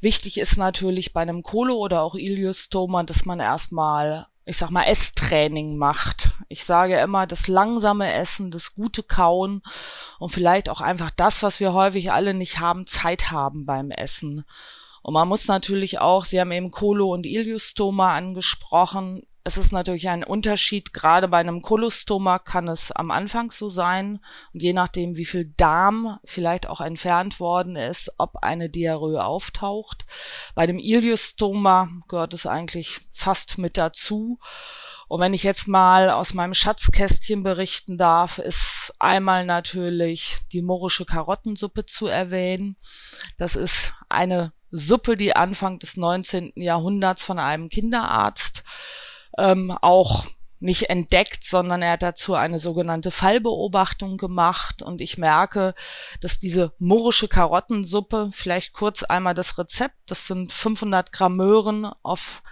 Wichtig 0.00 0.38
ist 0.38 0.56
natürlich 0.56 1.12
bei 1.12 1.20
einem 1.20 1.42
Kolo 1.42 1.74
oder 1.74 2.00
auch 2.02 2.14
Iliostoma, 2.14 3.02
dass 3.02 3.24
man 3.24 3.40
erstmal, 3.40 4.28
ich 4.44 4.56
sag 4.56 4.70
mal, 4.70 4.84
Esstraining 4.84 5.78
macht. 5.78 6.30
Ich 6.48 6.64
sage 6.64 7.00
immer, 7.00 7.26
das 7.26 7.48
langsame 7.48 8.12
Essen, 8.12 8.52
das 8.52 8.76
gute 8.76 9.02
Kauen 9.02 9.60
und 10.20 10.30
vielleicht 10.30 10.70
auch 10.70 10.80
einfach 10.80 11.10
das, 11.10 11.42
was 11.42 11.58
wir 11.58 11.72
häufig 11.72 12.12
alle 12.12 12.34
nicht 12.34 12.60
haben, 12.60 12.86
Zeit 12.86 13.32
haben 13.32 13.66
beim 13.66 13.90
Essen. 13.90 14.44
Und 15.02 15.14
man 15.14 15.26
muss 15.26 15.48
natürlich 15.48 15.98
auch, 15.98 16.24
Sie 16.24 16.40
haben 16.40 16.52
eben 16.52 16.70
Kolo 16.70 17.12
und 17.12 17.26
Iliostoma 17.26 18.14
angesprochen, 18.14 19.24
es 19.48 19.56
ist 19.56 19.72
natürlich 19.72 20.10
ein 20.10 20.24
Unterschied, 20.24 20.92
gerade 20.92 21.26
bei 21.26 21.38
einem 21.38 21.62
Kolostoma 21.62 22.38
kann 22.38 22.68
es 22.68 22.92
am 22.92 23.10
Anfang 23.10 23.50
so 23.50 23.70
sein 23.70 24.20
und 24.52 24.62
je 24.62 24.74
nachdem, 24.74 25.16
wie 25.16 25.24
viel 25.24 25.46
Darm 25.56 26.18
vielleicht 26.22 26.66
auch 26.68 26.82
entfernt 26.82 27.40
worden 27.40 27.74
ist, 27.74 28.12
ob 28.18 28.36
eine 28.42 28.68
Diarrhoe 28.68 29.24
auftaucht. 29.24 30.04
Bei 30.54 30.66
dem 30.66 30.78
Iliostoma 30.78 31.88
gehört 32.08 32.34
es 32.34 32.44
eigentlich 32.44 33.06
fast 33.10 33.56
mit 33.56 33.78
dazu. 33.78 34.38
Und 35.08 35.20
wenn 35.22 35.32
ich 35.32 35.44
jetzt 35.44 35.66
mal 35.66 36.10
aus 36.10 36.34
meinem 36.34 36.52
Schatzkästchen 36.52 37.42
berichten 37.42 37.96
darf, 37.96 38.36
ist 38.36 38.92
einmal 38.98 39.46
natürlich 39.46 40.40
die 40.52 40.60
morische 40.60 41.06
Karottensuppe 41.06 41.86
zu 41.86 42.06
erwähnen. 42.06 42.76
Das 43.38 43.56
ist 43.56 43.94
eine 44.10 44.52
Suppe, 44.70 45.16
die 45.16 45.34
Anfang 45.34 45.78
des 45.78 45.96
19. 45.96 46.52
Jahrhunderts 46.56 47.24
von 47.24 47.38
einem 47.38 47.70
Kinderarzt 47.70 48.62
ähm, 49.38 49.70
auch 49.70 50.26
nicht 50.60 50.90
entdeckt, 50.90 51.44
sondern 51.44 51.82
er 51.82 51.92
hat 51.92 52.02
dazu 52.02 52.34
eine 52.34 52.58
sogenannte 52.58 53.10
Fallbeobachtung 53.10 54.16
gemacht. 54.16 54.82
Und 54.82 55.00
ich 55.00 55.16
merke, 55.16 55.74
dass 56.20 56.38
diese 56.38 56.72
morische 56.78 57.28
Karottensuppe, 57.28 58.30
vielleicht 58.32 58.72
kurz 58.72 59.04
einmal 59.04 59.34
das 59.34 59.56
Rezept, 59.58 59.96
das 60.06 60.26
sind 60.26 60.52
500 60.52 61.12
Gramm 61.12 61.36
Möhren 61.36 61.86
auf 62.02 62.42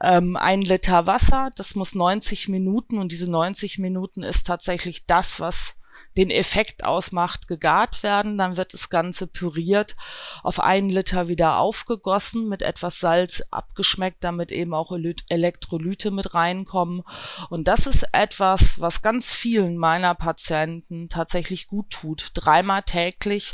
ähm, 0.00 0.36
ein 0.36 0.62
Liter 0.62 1.06
Wasser, 1.06 1.50
das 1.54 1.74
muss 1.74 1.94
90 1.94 2.48
Minuten 2.48 2.98
und 2.98 3.12
diese 3.12 3.30
90 3.30 3.78
Minuten 3.78 4.22
ist 4.22 4.46
tatsächlich 4.46 5.06
das, 5.06 5.38
was 5.38 5.78
den 6.16 6.30
Effekt 6.30 6.84
ausmacht, 6.84 7.48
gegart 7.48 8.02
werden. 8.02 8.38
Dann 8.38 8.56
wird 8.56 8.74
das 8.74 8.90
Ganze 8.90 9.26
püriert, 9.26 9.96
auf 10.42 10.60
einen 10.60 10.90
Liter 10.90 11.28
wieder 11.28 11.58
aufgegossen, 11.58 12.48
mit 12.48 12.62
etwas 12.62 13.00
Salz 13.00 13.42
abgeschmeckt, 13.50 14.22
damit 14.24 14.52
eben 14.52 14.74
auch 14.74 14.92
Elektrolyte 15.28 16.10
mit 16.10 16.34
reinkommen. 16.34 17.02
Und 17.48 17.68
das 17.68 17.86
ist 17.86 18.06
etwas, 18.12 18.80
was 18.80 19.02
ganz 19.02 19.32
vielen 19.32 19.76
meiner 19.76 20.14
Patienten 20.14 21.08
tatsächlich 21.08 21.66
gut 21.66 21.90
tut. 21.90 22.30
Dreimal 22.34 22.82
täglich, 22.82 23.52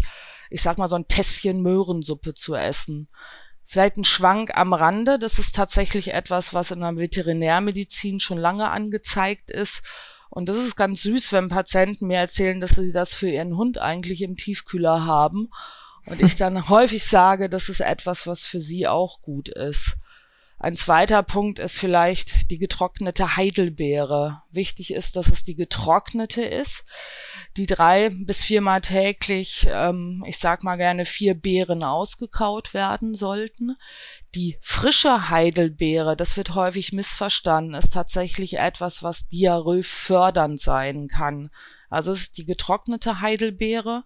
ich 0.50 0.62
sag 0.62 0.78
mal, 0.78 0.88
so 0.88 0.96
ein 0.96 1.08
Tässchen 1.08 1.62
Möhrensuppe 1.62 2.34
zu 2.34 2.54
essen. 2.54 3.08
Vielleicht 3.66 3.98
ein 3.98 4.04
Schwank 4.04 4.56
am 4.56 4.72
Rande. 4.72 5.18
Das 5.18 5.38
ist 5.38 5.54
tatsächlich 5.54 6.14
etwas, 6.14 6.54
was 6.54 6.70
in 6.70 6.80
der 6.80 6.96
Veterinärmedizin 6.96 8.18
schon 8.18 8.38
lange 8.38 8.70
angezeigt 8.70 9.50
ist 9.50 9.82
und 10.30 10.48
das 10.48 10.58
ist 10.58 10.76
ganz 10.76 11.02
süß, 11.02 11.32
wenn 11.32 11.48
Patienten 11.48 12.06
mir 12.06 12.18
erzählen, 12.18 12.60
dass 12.60 12.70
sie 12.70 12.92
das 12.92 13.14
für 13.14 13.30
ihren 13.30 13.56
Hund 13.56 13.78
eigentlich 13.78 14.22
im 14.22 14.36
Tiefkühler 14.36 15.04
haben. 15.04 15.50
Und 16.06 16.22
ich 16.22 16.36
dann 16.36 16.68
häufig 16.68 17.04
sage, 17.04 17.48
das 17.48 17.68
ist 17.68 17.80
etwas, 17.80 18.26
was 18.26 18.46
für 18.46 18.60
sie 18.60 18.86
auch 18.86 19.20
gut 19.22 19.48
ist. 19.48 19.96
Ein 20.60 20.74
zweiter 20.74 21.22
Punkt 21.22 21.60
ist 21.60 21.78
vielleicht 21.78 22.50
die 22.50 22.58
getrocknete 22.58 23.36
Heidelbeere. 23.36 24.42
Wichtig 24.50 24.92
ist, 24.92 25.14
dass 25.14 25.28
es 25.28 25.44
die 25.44 25.54
getrocknete 25.54 26.42
ist, 26.42 26.84
die 27.56 27.66
drei 27.66 28.10
bis 28.10 28.42
viermal 28.42 28.80
täglich, 28.80 29.68
ähm, 29.70 30.24
ich 30.26 30.38
sag 30.38 30.64
mal 30.64 30.74
gerne 30.74 31.04
vier 31.04 31.34
Beeren 31.34 31.84
ausgekaut 31.84 32.74
werden 32.74 33.14
sollten. 33.14 33.76
Die 34.34 34.58
frische 34.60 35.30
Heidelbeere, 35.30 36.16
das 36.16 36.36
wird 36.36 36.56
häufig 36.56 36.92
missverstanden, 36.92 37.74
ist 37.74 37.92
tatsächlich 37.92 38.58
etwas, 38.58 39.04
was 39.04 39.28
Diarrhoe 39.28 39.84
fördernd 39.84 40.60
sein 40.60 41.06
kann. 41.06 41.50
Also 41.88 42.10
es 42.10 42.22
ist 42.22 42.38
die 42.38 42.46
getrocknete 42.46 43.20
Heidelbeere 43.20 44.02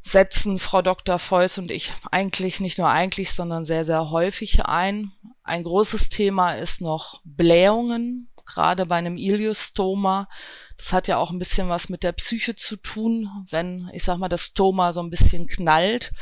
setzen 0.00 0.58
Frau 0.58 0.82
Dr. 0.82 1.18
Feuss 1.18 1.58
und 1.58 1.70
ich 1.70 1.92
eigentlich 2.10 2.60
nicht 2.60 2.78
nur 2.78 2.88
eigentlich, 2.88 3.32
sondern 3.32 3.64
sehr, 3.64 3.84
sehr 3.84 4.10
häufig 4.10 4.64
ein. 4.64 5.12
Ein 5.42 5.64
großes 5.64 6.08
Thema 6.08 6.52
ist 6.52 6.80
noch 6.80 7.20
Blähungen, 7.24 8.30
gerade 8.46 8.86
bei 8.86 8.96
einem 8.96 9.16
Iliostoma. 9.16 10.28
Das 10.76 10.92
hat 10.92 11.08
ja 11.08 11.18
auch 11.18 11.30
ein 11.30 11.38
bisschen 11.38 11.68
was 11.68 11.88
mit 11.88 12.02
der 12.02 12.12
Psyche 12.12 12.56
zu 12.56 12.76
tun, 12.76 13.28
wenn, 13.50 13.90
ich 13.92 14.04
sag 14.04 14.18
mal, 14.18 14.28
das 14.28 14.44
Stoma 14.44 14.92
so 14.92 15.00
ein 15.00 15.10
bisschen 15.10 15.46
knallt. 15.46 16.12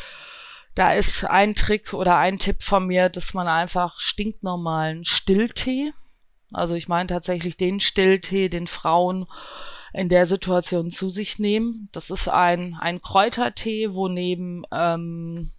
Da 0.74 0.92
ist 0.92 1.24
ein 1.24 1.54
Trick 1.54 1.94
oder 1.94 2.18
ein 2.18 2.38
Tipp 2.38 2.62
von 2.62 2.86
mir, 2.86 3.08
dass 3.08 3.34
man 3.34 3.48
einfach 3.48 3.98
stinknormalen 3.98 5.04
Stilltee, 5.04 5.92
also 6.52 6.74
ich 6.74 6.88
meine 6.88 7.08
tatsächlich 7.08 7.56
den 7.56 7.80
Stilltee, 7.80 8.48
den 8.48 8.66
Frauen 8.66 9.26
in 9.96 10.10
der 10.10 10.26
Situation 10.26 10.90
zu 10.90 11.08
sich 11.08 11.38
nehmen. 11.38 11.88
Das 11.92 12.10
ist 12.10 12.28
ein, 12.28 12.76
ein 12.78 13.00
Kräutertee, 13.00 13.94
wo 13.94 14.08
neben 14.08 14.64
ähm, 14.70 15.50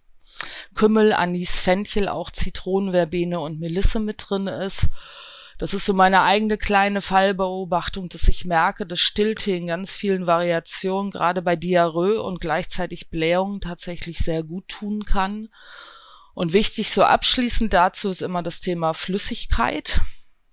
Kümmel, 0.74 1.12
Anis, 1.12 1.58
Fenchel 1.58 2.08
auch 2.08 2.30
Zitronen, 2.30 2.92
Verbene 2.92 3.40
und 3.40 3.58
Melisse 3.58 3.98
mit 3.98 4.24
drin 4.28 4.46
ist. 4.46 4.90
Das 5.58 5.74
ist 5.74 5.84
so 5.84 5.92
meine 5.92 6.22
eigene 6.22 6.56
kleine 6.56 7.00
Fallbeobachtung, 7.02 8.08
dass 8.08 8.28
ich 8.28 8.44
merke, 8.44 8.86
dass 8.86 9.00
Stillte 9.00 9.50
in 9.50 9.66
ganz 9.66 9.92
vielen 9.92 10.28
Variationen, 10.28 11.10
gerade 11.10 11.42
bei 11.42 11.56
Diarrhoe 11.56 12.22
und 12.22 12.40
gleichzeitig 12.40 13.10
Blähungen 13.10 13.60
tatsächlich 13.60 14.18
sehr 14.18 14.44
gut 14.44 14.68
tun 14.68 15.04
kann. 15.04 15.48
Und 16.32 16.52
wichtig 16.52 16.90
so 16.90 17.02
abschließend 17.02 17.74
dazu 17.74 18.10
ist 18.10 18.22
immer 18.22 18.44
das 18.44 18.60
Thema 18.60 18.94
Flüssigkeit 18.94 20.00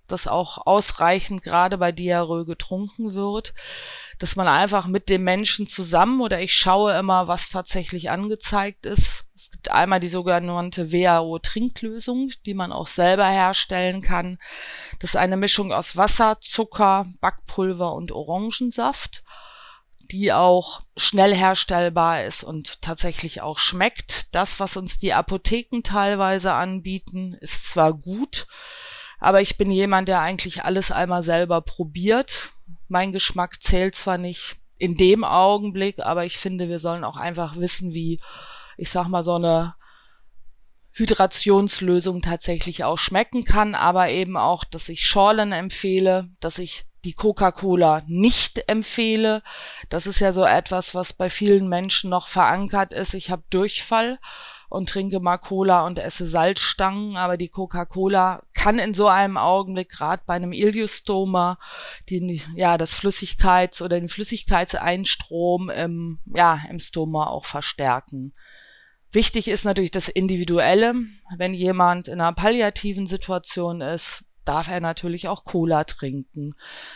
dass 0.06 0.26
auch 0.26 0.66
ausreichend 0.66 1.42
gerade 1.42 1.78
bei 1.78 1.92
Diarrhoe 1.92 2.44
getrunken 2.44 3.14
wird, 3.14 3.54
dass 4.18 4.36
man 4.36 4.48
einfach 4.48 4.86
mit 4.86 5.08
dem 5.08 5.24
Menschen 5.24 5.66
zusammen 5.66 6.20
oder 6.20 6.40
ich 6.40 6.54
schaue 6.54 6.98
immer, 6.98 7.28
was 7.28 7.50
tatsächlich 7.50 8.10
angezeigt 8.10 8.86
ist. 8.86 9.26
Es 9.34 9.50
gibt 9.50 9.70
einmal 9.70 10.00
die 10.00 10.08
sogenannte 10.08 10.92
WHO-Trinklösung, 10.92 12.30
die 12.46 12.54
man 12.54 12.72
auch 12.72 12.86
selber 12.86 13.26
herstellen 13.26 14.00
kann. 14.00 14.38
Das 15.00 15.10
ist 15.10 15.16
eine 15.16 15.36
Mischung 15.36 15.72
aus 15.72 15.96
Wasser, 15.96 16.38
Zucker, 16.40 17.06
Backpulver 17.20 17.92
und 17.92 18.12
Orangensaft 18.12 19.22
die 20.10 20.32
auch 20.32 20.82
schnell 20.96 21.34
herstellbar 21.34 22.24
ist 22.24 22.44
und 22.44 22.80
tatsächlich 22.82 23.40
auch 23.42 23.58
schmeckt. 23.58 24.34
Das, 24.34 24.60
was 24.60 24.76
uns 24.76 24.98
die 24.98 25.12
Apotheken 25.12 25.82
teilweise 25.82 26.54
anbieten, 26.54 27.36
ist 27.40 27.66
zwar 27.66 27.92
gut, 27.92 28.46
aber 29.18 29.40
ich 29.40 29.56
bin 29.56 29.70
jemand, 29.70 30.08
der 30.08 30.20
eigentlich 30.20 30.64
alles 30.64 30.90
einmal 30.90 31.22
selber 31.22 31.60
probiert. 31.60 32.52
Mein 32.88 33.12
Geschmack 33.12 33.62
zählt 33.62 33.94
zwar 33.94 34.18
nicht 34.18 34.56
in 34.78 34.96
dem 34.96 35.24
Augenblick, 35.24 36.00
aber 36.00 36.24
ich 36.24 36.38
finde, 36.38 36.68
wir 36.68 36.78
sollen 36.78 37.04
auch 37.04 37.16
einfach 37.16 37.56
wissen, 37.56 37.94
wie, 37.94 38.20
ich 38.76 38.90
sag 38.90 39.08
mal, 39.08 39.22
so 39.22 39.36
eine 39.36 39.74
Hydrationslösung 40.92 42.22
tatsächlich 42.22 42.84
auch 42.84 42.98
schmecken 42.98 43.44
kann, 43.44 43.74
aber 43.74 44.08
eben 44.08 44.36
auch, 44.36 44.64
dass 44.64 44.88
ich 44.88 45.02
Schorlen 45.02 45.52
empfehle, 45.52 46.30
dass 46.40 46.58
ich 46.58 46.86
die 47.04 47.12
Coca-Cola 47.12 48.02
nicht 48.06 48.68
empfehle. 48.68 49.42
Das 49.88 50.06
ist 50.06 50.20
ja 50.20 50.32
so 50.32 50.44
etwas, 50.44 50.94
was 50.94 51.12
bei 51.12 51.30
vielen 51.30 51.68
Menschen 51.68 52.10
noch 52.10 52.26
verankert 52.26 52.92
ist. 52.92 53.14
Ich 53.14 53.30
habe 53.30 53.44
Durchfall 53.50 54.18
und 54.68 54.88
trinke 54.88 55.20
mal 55.20 55.38
Cola 55.38 55.86
und 55.86 55.98
esse 55.98 56.26
Salzstangen, 56.26 57.16
aber 57.16 57.36
die 57.36 57.48
Coca-Cola 57.48 58.42
kann 58.52 58.78
in 58.78 58.94
so 58.94 59.08
einem 59.08 59.36
Augenblick, 59.36 59.90
gerade 59.90 60.22
bei 60.26 60.34
einem 60.34 60.52
Iliostoma, 60.52 61.58
die, 62.08 62.42
ja, 62.54 62.78
das 62.78 62.94
Flüssigkeits- 62.94 63.82
oder 63.82 63.98
den 63.98 64.08
Flüssigkeitseinstrom 64.08 65.70
im, 65.70 66.18
ja, 66.34 66.60
im 66.68 66.78
Stoma 66.78 67.26
auch 67.28 67.44
verstärken. 67.44 68.32
Wichtig 69.12 69.48
ist 69.48 69.64
natürlich 69.64 69.92
das 69.92 70.08
Individuelle. 70.08 70.94
Wenn 71.36 71.54
jemand 71.54 72.08
in 72.08 72.20
einer 72.20 72.34
palliativen 72.34 73.06
Situation 73.06 73.80
ist, 73.80 74.24
darf 74.44 74.68
er 74.68 74.80
natürlich 74.80 75.28
auch 75.28 75.44
Cola 75.44 75.84
trinken. 75.84 76.54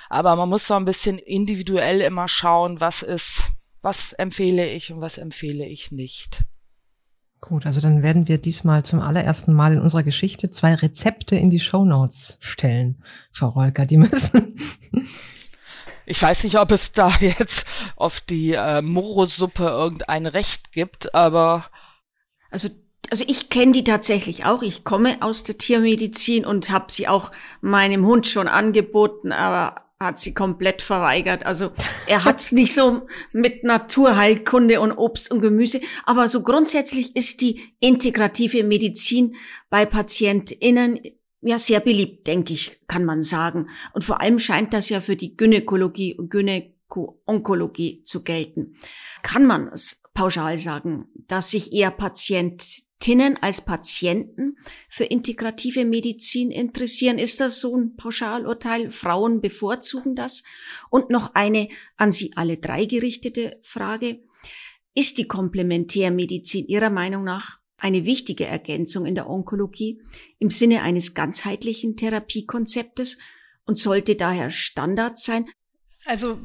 Aber 0.08 0.36
man 0.36 0.48
muss 0.48 0.66
so 0.66 0.74
ein 0.74 0.84
bisschen 0.84 1.18
individuell 1.18 2.00
immer 2.00 2.28
schauen, 2.28 2.80
was 2.80 3.02
ist, 3.02 3.52
was 3.80 4.12
empfehle 4.12 4.68
ich 4.68 4.92
und 4.92 5.00
was 5.00 5.18
empfehle 5.18 5.66
ich 5.66 5.92
nicht. 5.92 6.44
Gut, 7.40 7.64
also 7.64 7.80
dann 7.80 8.02
werden 8.02 8.28
wir 8.28 8.38
diesmal 8.38 8.84
zum 8.84 9.00
allerersten 9.00 9.54
Mal 9.54 9.72
in 9.72 9.80
unserer 9.80 10.02
Geschichte 10.02 10.50
zwei 10.50 10.74
Rezepte 10.74 11.36
in 11.36 11.48
die 11.48 11.60
Show 11.60 11.84
Notes 11.84 12.36
stellen, 12.40 13.02
Frau 13.32 13.48
Rolker. 13.48 13.86
Die 13.86 13.96
müssen. 13.96 14.56
Ich 16.06 16.20
weiß 16.20 16.42
nicht, 16.42 16.58
ob 16.58 16.72
es 16.72 16.90
da 16.90 17.08
jetzt 17.20 17.66
auf 17.94 18.20
die 18.20 18.54
äh, 18.54 18.82
Moro-Suppe 18.82 19.62
irgendein 19.62 20.26
Recht 20.26 20.72
gibt, 20.72 21.14
aber. 21.14 21.66
Also, 22.50 22.68
also 23.10 23.24
ich 23.28 23.48
kenne 23.48 23.70
die 23.70 23.84
tatsächlich 23.84 24.44
auch. 24.44 24.62
Ich 24.62 24.82
komme 24.82 25.18
aus 25.20 25.44
der 25.44 25.56
Tiermedizin 25.56 26.44
und 26.44 26.70
habe 26.70 26.86
sie 26.90 27.06
auch 27.06 27.30
meinem 27.60 28.04
Hund 28.04 28.26
schon 28.26 28.48
angeboten, 28.48 29.30
aber 29.30 29.89
hat 30.02 30.18
sie 30.18 30.32
komplett 30.32 30.80
verweigert. 30.80 31.44
Also 31.44 31.72
er 32.06 32.24
hat's 32.24 32.52
nicht 32.52 32.72
so 32.72 33.06
mit 33.32 33.64
Naturheilkunde 33.64 34.80
und 34.80 34.92
Obst 34.92 35.30
und 35.30 35.42
Gemüse. 35.42 35.80
Aber 36.04 36.28
so 36.28 36.42
grundsätzlich 36.42 37.14
ist 37.14 37.42
die 37.42 37.60
integrative 37.80 38.64
Medizin 38.64 39.36
bei 39.68 39.84
PatientInnen 39.84 41.00
ja 41.42 41.58
sehr 41.58 41.80
beliebt, 41.80 42.26
denke 42.26 42.54
ich, 42.54 42.80
kann 42.86 43.04
man 43.04 43.22
sagen. 43.22 43.68
Und 43.92 44.02
vor 44.02 44.20
allem 44.20 44.38
scheint 44.38 44.72
das 44.72 44.88
ja 44.88 45.00
für 45.00 45.16
die 45.16 45.36
Gynäkologie 45.36 46.14
und 46.14 46.30
Gynäko-Onkologie 46.30 48.02
zu 48.02 48.22
gelten. 48.22 48.76
Kann 49.22 49.46
man 49.46 49.68
es 49.68 50.02
pauschal 50.14 50.58
sagen, 50.58 51.08
dass 51.28 51.50
sich 51.50 51.72
eher 51.72 51.90
Patient 51.90 52.62
Tinnen 53.00 53.36
als 53.42 53.64
Patienten 53.64 54.56
für 54.88 55.04
integrative 55.04 55.84
Medizin 55.84 56.50
interessieren. 56.50 57.18
Ist 57.18 57.40
das 57.40 57.60
so 57.60 57.76
ein 57.76 57.96
Pauschalurteil? 57.96 58.90
Frauen 58.90 59.40
bevorzugen 59.40 60.14
das? 60.14 60.44
Und 60.90 61.10
noch 61.10 61.34
eine 61.34 61.68
an 61.96 62.12
Sie 62.12 62.32
alle 62.36 62.58
drei 62.58 62.84
gerichtete 62.84 63.58
Frage. 63.62 64.22
Ist 64.94 65.18
die 65.18 65.26
Komplementärmedizin 65.26 66.66
Ihrer 66.66 66.90
Meinung 66.90 67.24
nach 67.24 67.58
eine 67.78 68.04
wichtige 68.04 68.44
Ergänzung 68.46 69.06
in 69.06 69.14
der 69.14 69.28
Onkologie 69.28 70.02
im 70.38 70.50
Sinne 70.50 70.82
eines 70.82 71.14
ganzheitlichen 71.14 71.96
Therapiekonzeptes? 71.96 73.18
und 73.70 73.78
sollte 73.78 74.16
daher 74.16 74.50
Standard 74.50 75.16
sein? 75.16 75.46
Also 76.04 76.40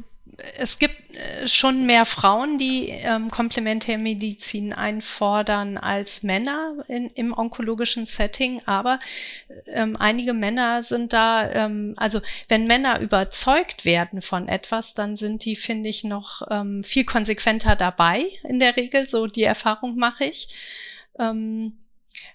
es 0.57 0.79
gibt 0.79 1.15
äh, 1.15 1.47
schon 1.47 1.85
mehr 1.85 2.05
Frauen, 2.05 2.57
die 2.57 2.89
ähm, 2.89 3.29
Komplementärmedizin 3.29 4.73
einfordern 4.73 5.77
als 5.77 6.23
Männer 6.23 6.83
in, 6.87 7.09
im 7.11 7.37
onkologischen 7.37 8.05
Setting, 8.05 8.61
aber 8.65 8.99
ähm, 9.67 9.95
einige 9.97 10.33
Männer 10.33 10.83
sind 10.83 11.13
da, 11.13 11.49
ähm, 11.49 11.93
also 11.97 12.19
wenn 12.47 12.67
Männer 12.67 12.99
überzeugt 12.99 13.85
werden 13.85 14.21
von 14.21 14.47
etwas, 14.47 14.93
dann 14.93 15.15
sind 15.15 15.45
die, 15.45 15.55
finde 15.55 15.89
ich, 15.89 16.03
noch 16.03 16.41
ähm, 16.49 16.83
viel 16.83 17.05
konsequenter 17.05 17.75
dabei 17.75 18.25
in 18.43 18.59
der 18.59 18.75
Regel, 18.75 19.07
so 19.07 19.27
die 19.27 19.43
Erfahrung 19.43 19.95
mache 19.95 20.25
ich. 20.25 20.47
Ähm, 21.19 21.77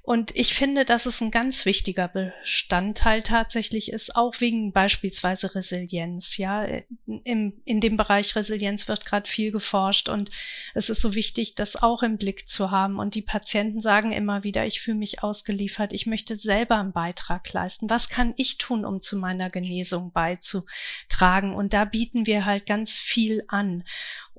und 0.03 0.35
ich 0.35 0.55
finde, 0.55 0.85
dass 0.85 1.07
es 1.07 1.21
ein 1.21 1.31
ganz 1.31 1.67
wichtiger 1.67 2.09
Bestandteil 2.09 3.23
tatsächlich 3.23 3.93
ist, 3.93 4.17
auch 4.17 4.35
wegen 4.41 4.73
beispielsweise 4.73 5.55
Resilienz. 5.55 6.37
Ja, 6.37 6.67
im, 7.07 7.53
in 7.65 7.81
dem 7.81 7.97
Bereich 7.97 8.35
Resilienz 8.35 8.89
wird 8.89 9.05
gerade 9.05 9.29
viel 9.29 9.53
geforscht 9.53 10.09
und 10.09 10.31
es 10.75 10.91
ist 10.91 11.03
so 11.03 11.15
wichtig, 11.15 11.55
das 11.55 11.81
auch 11.81 12.03
im 12.03 12.17
Blick 12.19 12.49
zu 12.49 12.71
haben. 12.71 12.99
Und 12.99 13.15
die 13.15 13.23
Patienten 13.23 13.81
sagen 13.81 14.13
immer 14.13 14.43
wieder, 14.43 14.67
ich 14.67 14.81
fühle 14.81 14.99
mich 14.99 15.23
ausgeliefert, 15.23 15.93
ich 15.93 16.07
möchte 16.07 16.35
selber 16.37 16.79
einen 16.79 16.93
Beitrag 16.93 17.53
leisten. 17.53 17.91
Was 17.91 18.09
kann 18.09 18.35
ich 18.37 18.59
tun, 18.59 18.85
um 18.85 19.01
zu 19.01 19.17
meiner 19.17 19.51
Genesung 19.51 20.13
beizutragen? 20.13 21.55
Und 21.55 21.73
da 21.73 21.85
bieten 21.85 22.27
wir 22.27 22.45
halt 22.47 22.67
ganz 22.67 22.99
viel 22.99 23.45
an. 23.49 23.85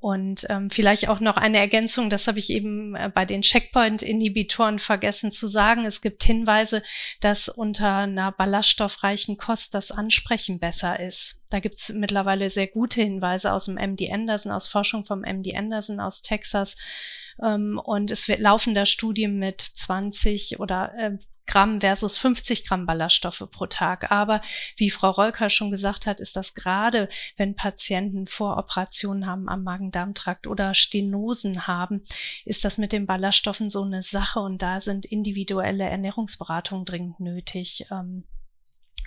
Und 0.01 0.47
ähm, 0.49 0.71
vielleicht 0.71 1.09
auch 1.09 1.19
noch 1.19 1.37
eine 1.37 1.59
Ergänzung, 1.59 2.09
das 2.09 2.27
habe 2.27 2.39
ich 2.39 2.49
eben 2.49 2.95
äh, 2.95 3.11
bei 3.13 3.23
den 3.23 3.43
Checkpoint-Inhibitoren 3.43 4.79
vergessen 4.79 5.31
zu 5.31 5.45
sagen. 5.45 5.85
Es 5.85 6.01
gibt 6.01 6.23
Hinweise, 6.23 6.81
dass 7.19 7.49
unter 7.49 7.97
einer 7.97 8.31
ballaststoffreichen 8.31 9.37
Kost 9.37 9.75
das 9.75 9.91
Ansprechen 9.91 10.59
besser 10.59 10.99
ist. 10.99 11.45
Da 11.51 11.59
gibt 11.59 11.77
es 11.77 11.89
mittlerweile 11.89 12.49
sehr 12.49 12.65
gute 12.65 13.03
Hinweise 13.03 13.53
aus 13.53 13.65
dem 13.65 13.75
MD 13.75 14.11
Anderson, 14.11 14.51
aus 14.51 14.67
Forschung 14.67 15.05
vom 15.05 15.21
MD 15.21 15.55
Anderson 15.55 15.99
aus 15.99 16.23
Texas. 16.23 16.77
Ähm, 17.39 17.79
und 17.83 18.09
es 18.09 18.27
wird 18.27 18.39
laufen 18.39 18.73
da 18.73 18.87
Studien 18.87 19.37
mit 19.37 19.61
20 19.61 20.59
oder 20.59 20.93
äh, 20.97 21.17
Gramm 21.51 21.81
versus 21.81 22.17
50 22.17 22.65
Gramm 22.65 22.85
Ballaststoffe 22.85 23.47
pro 23.51 23.65
Tag. 23.65 24.09
Aber 24.09 24.39
wie 24.77 24.89
Frau 24.89 25.11
Rolker 25.11 25.49
schon 25.49 25.69
gesagt 25.69 26.07
hat, 26.07 26.19
ist 26.19 26.35
das 26.35 26.53
gerade, 26.53 27.09
wenn 27.35 27.55
Patienten 27.55 28.25
Voroperationen 28.25 29.27
haben 29.27 29.49
am 29.49 29.63
Magen-Darm-Trakt 29.63 30.47
oder 30.47 30.73
Stenosen 30.73 31.67
haben, 31.67 32.01
ist 32.45 32.63
das 32.63 32.77
mit 32.77 32.93
den 32.93 33.05
Ballaststoffen 33.05 33.69
so 33.69 33.83
eine 33.83 34.01
Sache 34.01 34.39
und 34.39 34.61
da 34.61 34.79
sind 34.79 35.05
individuelle 35.05 35.83
Ernährungsberatungen 35.83 36.85
dringend 36.85 37.19
nötig. 37.19 37.85
Ähm, 37.91 38.23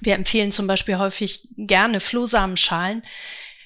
wir 0.00 0.14
empfehlen 0.14 0.52
zum 0.52 0.66
Beispiel 0.66 0.98
häufig 0.98 1.48
gerne 1.56 2.00
Flohsamenschalen 2.00 3.02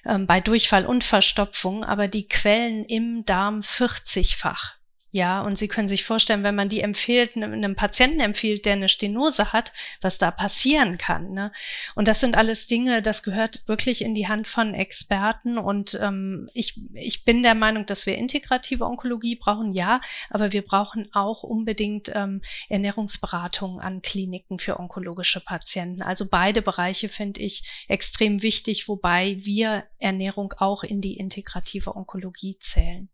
ähm, 0.06 0.26
bei 0.26 0.40
Durchfall 0.40 0.86
und 0.86 1.02
Verstopfung, 1.02 1.84
aber 1.84 2.06
die 2.06 2.28
quellen 2.28 2.84
im 2.84 3.24
Darm 3.24 3.60
40-fach. 3.60 4.77
Ja, 5.10 5.40
und 5.40 5.56
Sie 5.56 5.68
können 5.68 5.88
sich 5.88 6.04
vorstellen, 6.04 6.42
wenn 6.42 6.54
man 6.54 6.68
die 6.68 6.82
empfiehlt, 6.82 7.34
einem 7.34 7.76
Patienten 7.76 8.20
empfiehlt, 8.20 8.66
der 8.66 8.74
eine 8.74 8.90
Stenose 8.90 9.54
hat, 9.54 9.72
was 10.02 10.18
da 10.18 10.30
passieren 10.30 10.98
kann. 10.98 11.30
Ne? 11.30 11.50
Und 11.94 12.08
das 12.08 12.20
sind 12.20 12.36
alles 12.36 12.66
Dinge, 12.66 13.00
das 13.00 13.22
gehört 13.22 13.66
wirklich 13.66 14.02
in 14.02 14.12
die 14.12 14.28
Hand 14.28 14.48
von 14.48 14.74
Experten. 14.74 15.56
Und 15.56 15.98
ähm, 16.02 16.50
ich, 16.52 16.78
ich 16.92 17.24
bin 17.24 17.42
der 17.42 17.54
Meinung, 17.54 17.86
dass 17.86 18.04
wir 18.04 18.18
integrative 18.18 18.84
Onkologie 18.84 19.36
brauchen, 19.36 19.72
ja, 19.72 20.02
aber 20.28 20.52
wir 20.52 20.62
brauchen 20.62 21.08
auch 21.14 21.42
unbedingt 21.42 22.12
ähm, 22.14 22.42
Ernährungsberatung 22.68 23.80
an 23.80 24.02
Kliniken 24.02 24.58
für 24.58 24.78
onkologische 24.78 25.40
Patienten. 25.40 26.02
Also 26.02 26.26
beide 26.30 26.60
Bereiche 26.60 27.08
finde 27.08 27.40
ich 27.40 27.86
extrem 27.88 28.42
wichtig, 28.42 28.88
wobei 28.88 29.38
wir 29.40 29.84
Ernährung 29.98 30.52
auch 30.58 30.84
in 30.84 31.00
die 31.00 31.16
integrative 31.16 31.96
Onkologie 31.96 32.58
zählen. 32.58 33.08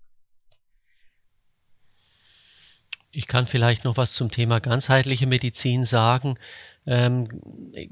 Ich 3.17 3.29
kann 3.29 3.47
vielleicht 3.47 3.85
noch 3.85 3.97
was 3.97 4.15
zum 4.15 4.33
Thema 4.33 4.59
ganzheitliche 4.59 5.29
Medizin 5.29 5.85
sagen. 5.85 6.37
Ähm, 6.87 7.29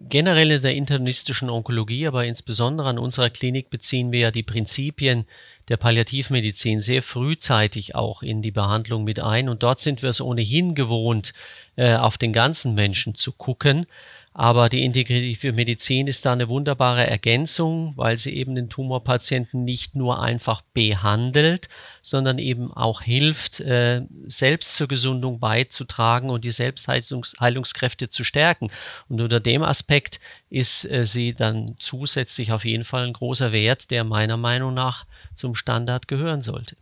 generell 0.08 0.50
in 0.50 0.62
der 0.62 0.74
internistischen 0.74 1.48
Onkologie, 1.48 2.06
aber 2.06 2.26
insbesondere 2.26 2.88
an 2.88 2.98
unserer 2.98 3.30
Klinik 3.30 3.70
beziehen 3.70 4.12
wir 4.12 4.20
ja 4.20 4.30
die 4.30 4.42
Prinzipien 4.42 5.24
der 5.68 5.78
Palliativmedizin 5.78 6.80
sehr 6.80 7.02
frühzeitig 7.02 7.94
auch 7.94 8.22
in 8.22 8.42
die 8.42 8.50
Behandlung 8.50 9.04
mit 9.04 9.20
ein. 9.20 9.48
Und 9.48 9.62
dort 9.62 9.80
sind 9.80 10.02
wir 10.02 10.10
es 10.10 10.20
ohnehin 10.20 10.74
gewohnt, 10.74 11.32
äh, 11.76 11.94
auf 11.94 12.18
den 12.18 12.32
ganzen 12.32 12.74
Menschen 12.74 13.14
zu 13.14 13.32
gucken. 13.32 13.86
Aber 14.34 14.70
die 14.70 14.82
integrative 14.82 15.52
Medizin 15.52 16.06
ist 16.06 16.24
da 16.24 16.32
eine 16.32 16.48
wunderbare 16.48 17.06
Ergänzung, 17.06 17.92
weil 17.96 18.16
sie 18.16 18.34
eben 18.34 18.54
den 18.54 18.70
Tumorpatienten 18.70 19.64
nicht 19.64 19.94
nur 19.94 20.22
einfach 20.22 20.62
behandelt, 20.72 21.68
sondern 22.00 22.38
eben 22.38 22.72
auch 22.72 23.02
hilft, 23.02 23.60
äh, 23.60 24.02
selbst 24.26 24.76
zur 24.76 24.88
Gesundung 24.88 25.38
beizutragen 25.38 26.30
und 26.30 26.44
die 26.44 26.50
Selbstheilungskräfte 26.50 28.08
zu 28.08 28.24
stärken. 28.24 28.70
Und 29.08 29.20
unter 29.20 29.40
dem 29.40 29.62
Aspekt 29.62 30.20
ist 30.50 30.84
äh, 30.84 31.04
sie 31.04 31.34
dann 31.34 31.76
zusätzlich 31.78 32.52
auf 32.52 32.64
jeden 32.64 32.84
Fall 32.84 33.06
ein 33.06 33.12
großer 33.12 33.52
Wert, 33.52 33.90
der 33.90 34.04
meiner 34.04 34.36
Meinung 34.36 34.74
nach 34.74 35.06
zum 35.34 35.54
Standard 35.54 36.08
gehören 36.08 36.42
sollte. 36.42 36.76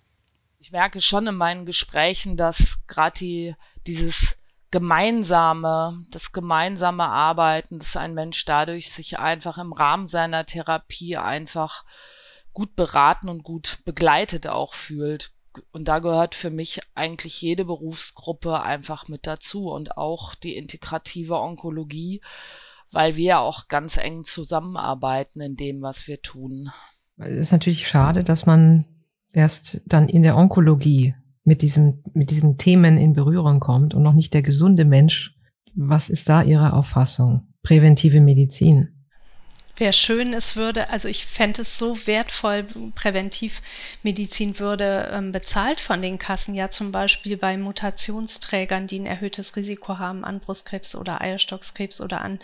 Ich 0.59 0.73
merke 0.73 1.01
schon 1.01 1.27
in 1.27 1.37
meinen 1.37 1.65
Gesprächen, 1.65 2.37
dass 2.37 2.87
gerade 2.87 3.19
die, 3.19 3.55
dieses 3.87 4.37
gemeinsame, 4.71 6.05
das 6.11 6.33
gemeinsame 6.33 7.09
Arbeiten, 7.09 7.79
dass 7.79 7.97
ein 7.97 8.15
Mensch 8.15 8.45
dadurch 8.45 8.93
sich 8.93 9.19
einfach 9.19 9.59
im 9.59 9.73
Rahmen 9.73 10.07
seiner 10.07 10.47
Therapie 10.47 11.17
einfach 11.17 11.85
gut 12.53 12.77
beraten 12.77 13.29
und 13.29 13.43
gut 13.43 13.79
begleitet 13.85 14.47
auch 14.47 14.75
fühlt. 14.75 15.33
Und 15.73 15.89
da 15.89 15.99
gehört 15.99 16.35
für 16.35 16.51
mich 16.51 16.81
eigentlich 16.95 17.41
jede 17.41 17.65
Berufsgruppe 17.65 18.63
einfach 18.63 19.09
mit 19.09 19.27
dazu 19.27 19.71
und 19.71 19.97
auch 19.97 20.35
die 20.35 20.57
integrative 20.57 21.39
Onkologie, 21.41 22.21
weil 22.93 23.17
wir 23.17 23.25
ja 23.25 23.39
auch 23.39 23.69
ganz 23.69 23.97
eng 23.97 24.25
zusammenarbeiten 24.25 25.41
in 25.41 25.57
dem, 25.57 25.83
was 25.83 26.09
wir 26.09 26.21
tun. 26.23 26.71
Es 27.17 27.35
ist 27.35 27.53
natürlich 27.53 27.87
schade, 27.87 28.25
dass 28.25 28.47
man 28.47 28.85
erst 29.33 29.83
dann 29.87 30.09
in 30.09 30.23
der 30.23 30.37
Onkologie 30.37 31.15
mit 31.45 31.63
diesem, 31.63 32.03
mit 32.15 32.31
diesen 32.31 32.57
Themen 32.59 32.99
in 32.99 33.13
Berührung 33.13 33.61
kommt 33.61 33.95
und 33.95 34.03
noch 34.03 34.15
nicht 34.15 34.35
der 34.35 34.43
gesunde 34.43 34.85
Mensch. 34.85 35.37
Was 35.75 36.11
ist 36.11 36.29
da 36.29 36.43
Ihre 36.43 36.73
Auffassung? 36.73 37.49
Präventive 37.63 38.21
Medizin 38.21 39.00
wäre 39.81 39.95
schön, 39.95 40.35
es 40.35 40.57
würde, 40.57 40.91
also 40.91 41.09
ich 41.09 41.25
fände 41.25 41.63
es 41.63 41.79
so 41.79 42.07
wertvoll, 42.07 42.67
Präventivmedizin 42.95 44.59
würde 44.59 45.11
ähm, 45.11 45.33
bezahlt 45.33 45.81
von 45.81 46.03
den 46.03 46.19
Kassen, 46.19 46.55
ja 46.55 46.69
zum 46.69 46.93
Beispiel 46.93 47.39
bei 47.39 47.57
Mutationsträgern, 47.57 48.87
die 48.87 49.01
ein 49.01 49.07
erhöhtes 49.07 49.57
Risiko 49.57 49.99
haben, 49.99 50.23
an 50.23 50.39
Brustkrebs 50.39 50.95
oder 50.95 51.23
Eierstockskrebs 51.23 52.03
oder 52.03 52.21
an 52.21 52.41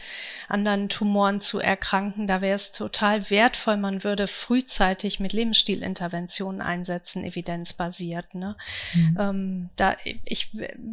anderen 0.49 0.89
Tumoren 0.89 1.41
zu 1.41 1.61
erkranken. 1.61 2.27
Da 2.27 2.41
wäre 2.41 2.55
es 2.55 2.73
total 2.73 3.29
wertvoll, 3.29 3.77
man 3.77 4.03
würde 4.03 4.27
frühzeitig 4.27 5.21
mit 5.21 5.35
Lebensstilinterventionen 5.35 6.63
einsetzen, 6.63 7.23
evidenzbasiert. 7.23 8.35
Ne? 8.35 8.57
Mhm. 8.95 9.17
Ähm, 9.21 9.69
da 9.77 9.97
ich 10.25 10.49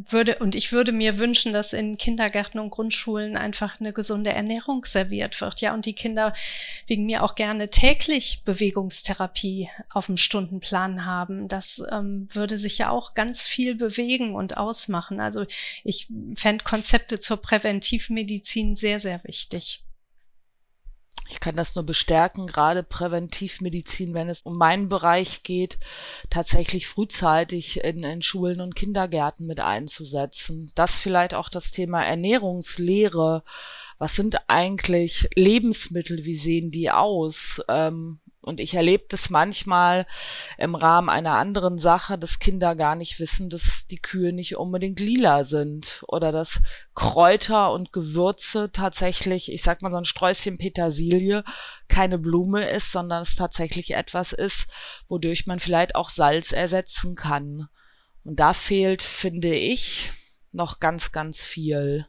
würde 0.09 0.39
und 0.39 0.55
ich 0.55 0.73
würde 0.73 0.91
mir 0.91 1.19
wünschen, 1.19 1.53
dass 1.53 1.71
in 1.71 1.97
Kindergärten 1.97 2.59
und 2.59 2.69
Grundschulen 2.69 3.37
einfach 3.37 3.79
eine 3.79 3.93
gesunde 3.93 4.31
Ernährung 4.31 4.83
serviert 4.83 5.39
wird, 5.39 5.61
ja, 5.61 5.73
und 5.73 5.85
die 5.85 5.93
Kinder 5.93 6.32
wegen 6.87 7.05
mir 7.05 7.23
auch 7.23 7.35
gerne 7.35 7.69
täglich 7.69 8.43
Bewegungstherapie 8.45 9.69
auf 9.89 10.07
dem 10.07 10.17
Stundenplan 10.17 11.05
haben. 11.05 11.47
Das 11.47 11.81
ähm, 11.91 12.27
würde 12.31 12.57
sich 12.57 12.77
ja 12.77 12.89
auch 12.89 13.13
ganz 13.13 13.47
viel 13.47 13.75
bewegen 13.75 14.35
und 14.35 14.57
ausmachen. 14.57 15.19
Also 15.19 15.45
ich 15.83 16.07
fände 16.35 16.63
Konzepte 16.63 17.19
zur 17.19 17.37
Präventivmedizin 17.37 18.75
sehr, 18.75 18.99
sehr 18.99 19.23
wichtig. 19.23 19.83
Ich 21.29 21.39
kann 21.39 21.55
das 21.55 21.75
nur 21.75 21.85
bestärken, 21.85 22.47
gerade 22.47 22.83
Präventivmedizin, 22.83 24.13
wenn 24.13 24.29
es 24.29 24.41
um 24.41 24.57
meinen 24.57 24.89
Bereich 24.89 25.43
geht, 25.43 25.79
tatsächlich 26.29 26.87
frühzeitig 26.87 27.83
in, 27.83 28.03
in 28.03 28.21
Schulen 28.21 28.59
und 28.59 28.75
Kindergärten 28.75 29.47
mit 29.47 29.59
einzusetzen. 29.59 30.71
Das 30.75 30.97
vielleicht 30.97 31.33
auch 31.33 31.49
das 31.49 31.71
Thema 31.71 32.03
Ernährungslehre 32.03 33.43
was 33.97 34.15
sind 34.15 34.37
eigentlich 34.47 35.29
Lebensmittel, 35.35 36.25
wie 36.25 36.33
sehen 36.33 36.71
die 36.71 36.91
aus? 36.91 37.61
Ähm, 37.67 38.19
und 38.43 38.59
ich 38.59 38.73
erlebe 38.73 39.05
das 39.07 39.29
manchmal 39.29 40.05
im 40.57 40.75
Rahmen 40.75 41.09
einer 41.09 41.37
anderen 41.37 41.77
Sache, 41.77 42.17
dass 42.17 42.39
Kinder 42.39 42.75
gar 42.75 42.95
nicht 42.95 43.21
wissen, 43.21 43.49
dass 43.49 43.87
die 43.87 43.99
Kühe 44.01 44.33
nicht 44.33 44.57
unbedingt 44.57 44.99
lila 44.99 45.45
sind 45.45 46.03
oder 46.09 46.33
dass 46.33 46.61
Kräuter 46.93 47.71
und 47.71 47.93
Gewürze 47.93 48.69
tatsächlich, 48.73 49.49
ich 49.49 49.63
sag 49.63 49.81
mal 49.81 49.91
so 49.91 49.97
ein 49.97 50.03
Sträußchen 50.03 50.57
Petersilie, 50.57 51.45
keine 51.87 52.19
Blume 52.19 52.69
ist, 52.69 52.91
sondern 52.91 53.21
es 53.21 53.35
tatsächlich 53.35 53.95
etwas 53.95 54.33
ist, 54.33 54.69
wodurch 55.07 55.47
man 55.47 55.59
vielleicht 55.59 55.95
auch 55.95 56.09
Salz 56.09 56.51
ersetzen 56.51 57.15
kann. 57.15 57.69
Und 58.25 58.41
da 58.41 58.51
fehlt, 58.53 59.01
finde 59.01 59.55
ich, 59.55 60.11
noch 60.51 60.81
ganz, 60.81 61.13
ganz 61.13 61.43
viel. 61.43 62.07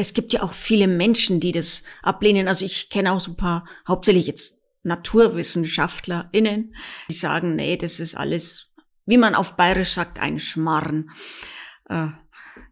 Es 0.00 0.14
gibt 0.14 0.32
ja 0.32 0.42
auch 0.42 0.52
viele 0.54 0.88
Menschen, 0.88 1.40
die 1.40 1.52
das 1.52 1.82
ablehnen. 2.02 2.48
Also 2.48 2.64
ich 2.64 2.88
kenne 2.88 3.12
auch 3.12 3.20
so 3.20 3.32
ein 3.32 3.36
paar, 3.36 3.66
hauptsächlich 3.86 4.26
jetzt 4.26 4.62
NaturwissenschaftlerInnen, 4.84 6.74
die 7.08 7.14
sagen, 7.14 7.56
nee, 7.56 7.76
das 7.76 8.00
ist 8.00 8.16
alles, 8.16 8.70
wie 9.06 9.18
man 9.18 9.34
auf 9.34 9.56
Bayerisch 9.56 9.90
sagt, 9.90 10.18
ein 10.18 10.38
Schmarren. 10.38 11.10
Äh, 11.88 12.08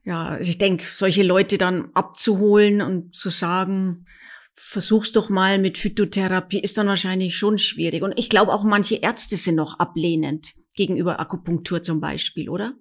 ja, 0.04 0.28
also 0.28 0.50
ich 0.50 0.58
denke, 0.58 0.84
solche 0.84 1.22
Leute 1.22 1.58
dann 1.58 1.90
abzuholen 1.94 2.80
und 2.80 3.14
zu 3.14 3.28
sagen, 3.28 4.06
versuch's 4.52 5.12
doch 5.12 5.28
mal 5.28 5.58
mit 5.58 5.78
Phytotherapie, 5.78 6.60
ist 6.60 6.78
dann 6.78 6.88
wahrscheinlich 6.88 7.36
schon 7.36 7.58
schwierig. 7.58 8.02
Und 8.02 8.18
ich 8.18 8.28
glaube 8.28 8.52
auch 8.52 8.64
manche 8.64 8.96
Ärzte 8.96 9.36
sind 9.36 9.56
noch 9.56 9.78
ablehnend 9.78 10.54
gegenüber 10.74 11.20
Akupunktur 11.20 11.82
zum 11.82 12.00
Beispiel, 12.00 12.48
oder? 12.48 12.74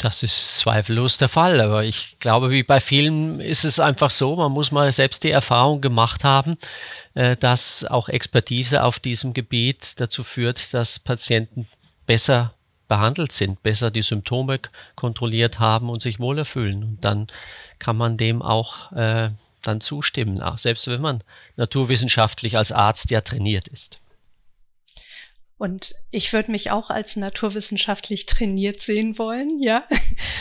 Das 0.00 0.22
ist 0.22 0.58
zweifellos 0.58 1.18
der 1.18 1.28
Fall, 1.28 1.60
aber 1.60 1.84
ich 1.84 2.18
glaube, 2.20 2.50
wie 2.50 2.62
bei 2.62 2.80
vielen 2.80 3.38
ist 3.38 3.64
es 3.64 3.78
einfach 3.80 4.10
so, 4.10 4.34
man 4.34 4.50
muss 4.50 4.72
mal 4.72 4.90
selbst 4.90 5.24
die 5.24 5.30
Erfahrung 5.30 5.82
gemacht 5.82 6.24
haben, 6.24 6.56
äh, 7.12 7.36
dass 7.36 7.84
auch 7.84 8.08
Expertise 8.08 8.82
auf 8.82 8.98
diesem 8.98 9.34
Gebiet 9.34 10.00
dazu 10.00 10.22
führt, 10.22 10.72
dass 10.72 11.00
Patienten 11.00 11.68
besser 12.06 12.54
behandelt 12.88 13.30
sind, 13.30 13.62
besser 13.62 13.90
die 13.90 14.00
Symptome 14.00 14.60
kontrolliert 14.96 15.60
haben 15.60 15.90
und 15.90 16.00
sich 16.00 16.18
wohler 16.18 16.46
fühlen. 16.46 16.82
Und 16.82 17.04
dann 17.04 17.26
kann 17.78 17.98
man 17.98 18.16
dem 18.16 18.40
auch 18.40 18.90
äh, 18.92 19.28
dann 19.60 19.82
zustimmen, 19.82 20.40
auch 20.40 20.56
selbst 20.56 20.86
wenn 20.88 21.02
man 21.02 21.22
naturwissenschaftlich 21.56 22.56
als 22.56 22.72
Arzt 22.72 23.10
ja 23.10 23.20
trainiert 23.20 23.68
ist. 23.68 23.99
Und 25.60 25.94
ich 26.10 26.32
würde 26.32 26.50
mich 26.50 26.70
auch 26.70 26.88
als 26.88 27.16
naturwissenschaftlich 27.16 28.24
trainiert 28.24 28.80
sehen 28.80 29.18
wollen, 29.18 29.60
ja. 29.60 29.86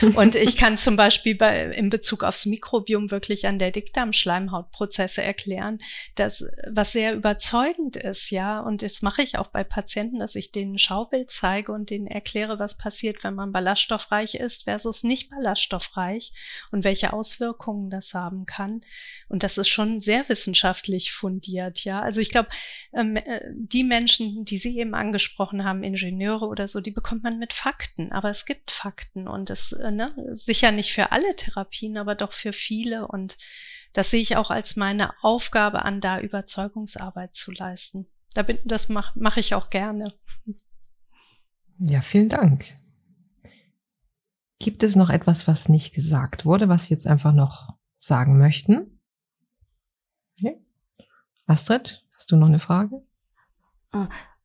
Und 0.16 0.38
ich 0.38 0.56
kann 0.56 0.78
zum 0.78 0.96
Beispiel 0.96 1.36
bei, 1.36 1.66
in 1.72 1.90
Bezug 1.90 2.24
aufs 2.24 2.46
Mikrobiom 2.46 3.12
wirklich 3.12 3.46
an 3.46 3.60
der 3.60 3.72
Dickdarmschleimhautprozesse 3.72 5.22
erklären, 5.22 5.80
dass 6.16 6.46
was 6.72 6.94
sehr 6.94 7.16
überzeugend 7.16 7.98
ist, 7.98 8.30
ja. 8.30 8.62
Und 8.62 8.82
das 8.82 9.02
mache 9.02 9.22
ich 9.22 9.38
auch 9.38 9.48
bei 9.48 9.66
Patienten, 9.66 10.20
dass 10.20 10.36
ich 10.36 10.54
denen 10.54 10.76
ein 10.76 10.80
Schaubild 10.80 11.30
zeige 11.30 11.74
und 11.74 11.90
denen 11.90 12.08
erkläre, 12.08 12.58
was 12.58 12.78
passiert, 12.78 13.22
wenn 13.26 13.36
man 13.36 13.52
ballaststoffreich 13.52 14.36
ist 14.36 14.64
versus 14.64 15.04
nicht 15.04 15.32
ballaststoffreich 15.32 16.32
und 16.72 16.86
welche 16.86 17.12
Auswirkungen 17.12 17.90
das 17.90 18.14
haben 18.14 18.46
kann. 18.46 18.86
Und 19.28 19.44
das 19.44 19.58
ist 19.58 19.68
schon 19.68 20.00
sehr 20.00 20.30
wissenschaftlich 20.30 21.12
fundiert, 21.12 21.84
ja. 21.84 22.02
Also 22.02 22.22
ich 22.22 22.32
glaube, 22.32 22.48
ähm, 22.94 23.18
äh, 23.18 23.42
die 23.54 23.84
Menschen, 23.84 24.46
die 24.46 24.58
Sie 24.58 24.80
eben 24.80 24.94
angesprochen 25.10 25.64
haben, 25.64 25.84
Ingenieure 25.84 26.46
oder 26.46 26.68
so, 26.68 26.82
die 26.82 26.92
bekommt 26.92 27.24
man 27.24 27.40
mit 27.40 27.54
Fakten. 27.54 28.12
Aber 28.12 28.30
es 28.30 28.46
gibt 28.46 28.70
Fakten 28.70 29.28
und 29.28 29.50
es, 29.50 29.72
äh, 29.72 29.92
ne, 29.92 30.14
sicher 30.32 30.72
nicht 30.72 30.94
für 30.94 31.12
alle 31.12 31.36
Therapien, 31.36 31.98
aber 31.98 32.14
doch 32.14 32.32
für 32.32 32.54
viele. 32.54 33.08
Und 33.08 33.38
das 33.94 34.12
sehe 34.12 34.22
ich 34.22 34.38
auch 34.38 34.52
als 34.52 34.76
meine 34.76 35.12
Aufgabe 35.24 35.84
an, 35.84 36.00
da 36.00 36.20
Überzeugungsarbeit 36.20 37.34
zu 37.34 37.52
leisten. 37.52 38.08
Da 38.36 38.44
bin, 38.44 38.60
das 38.64 38.90
mache 38.90 39.18
mach 39.20 39.38
ich 39.38 39.56
auch 39.56 39.72
gerne. 39.72 40.14
Ja, 41.80 42.02
vielen 42.02 42.30
Dank. 42.30 42.76
Gibt 44.60 44.84
es 44.84 44.96
noch 44.96 45.10
etwas, 45.10 45.48
was 45.48 45.70
nicht 45.70 45.94
gesagt 45.94 46.46
wurde, 46.46 46.70
was 46.70 46.86
Sie 46.86 46.94
jetzt 46.94 47.08
einfach 47.08 47.34
noch 47.34 47.74
sagen 47.96 48.38
möchten? 48.38 49.02
Nee? 50.40 50.58
Astrid, 51.48 52.06
hast 52.14 52.32
du 52.32 52.36
noch 52.36 52.48
eine 52.48 52.60
Frage? 52.60 53.02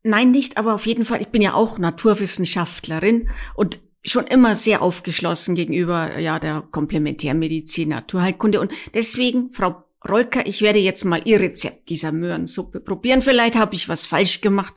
Nein, 0.05 0.31
nicht, 0.31 0.59
aber 0.59 0.75
auf 0.75 0.87
jeden 0.87 1.03
Fall, 1.03 1.23
ich 1.23 1.29
bin 1.29 1.41
ja 1.41 1.55
auch 1.55 1.79
Naturwissenschaftlerin 1.79 3.31
und 3.55 3.81
schon 4.05 4.27
immer 4.27 4.55
sehr 4.55 4.83
aufgeschlossen 4.83 5.55
gegenüber 5.55 6.19
ja 6.19 6.39
der 6.39 6.63
Komplementärmedizin, 6.71 7.89
Naturheilkunde 7.89 8.61
und 8.61 8.71
deswegen, 8.93 9.51
Frau 9.51 9.83
Rolker, 10.07 10.47
ich 10.47 10.61
werde 10.61 10.79
jetzt 10.79 11.05
mal 11.05 11.23
Ihr 11.25 11.41
Rezept 11.41 11.89
dieser 11.89 12.13
Möhrensuppe 12.13 12.81
probieren. 12.81 13.23
Vielleicht 13.23 13.57
habe 13.57 13.75
ich 13.75 13.89
was 13.89 14.05
falsch 14.05 14.43
gemacht 14.43 14.75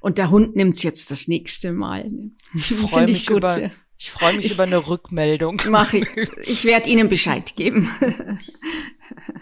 und 0.00 0.18
der 0.18 0.30
Hund 0.30 0.56
nimmt's 0.56 0.82
jetzt 0.82 1.12
das 1.12 1.28
nächste 1.28 1.72
Mal. 1.72 2.10
Ich 2.52 2.74
freue 2.74 3.06
mich, 3.06 3.30
über, 3.30 3.70
ich 3.96 4.10
freu 4.10 4.32
mich 4.32 4.46
ich, 4.46 4.54
über 4.54 4.64
eine 4.64 4.88
Rückmeldung. 4.88 5.60
Mach 5.68 5.92
ich. 5.92 6.08
Ich 6.42 6.64
werde 6.64 6.90
Ihnen 6.90 7.08
Bescheid 7.08 7.54
geben. 7.54 7.88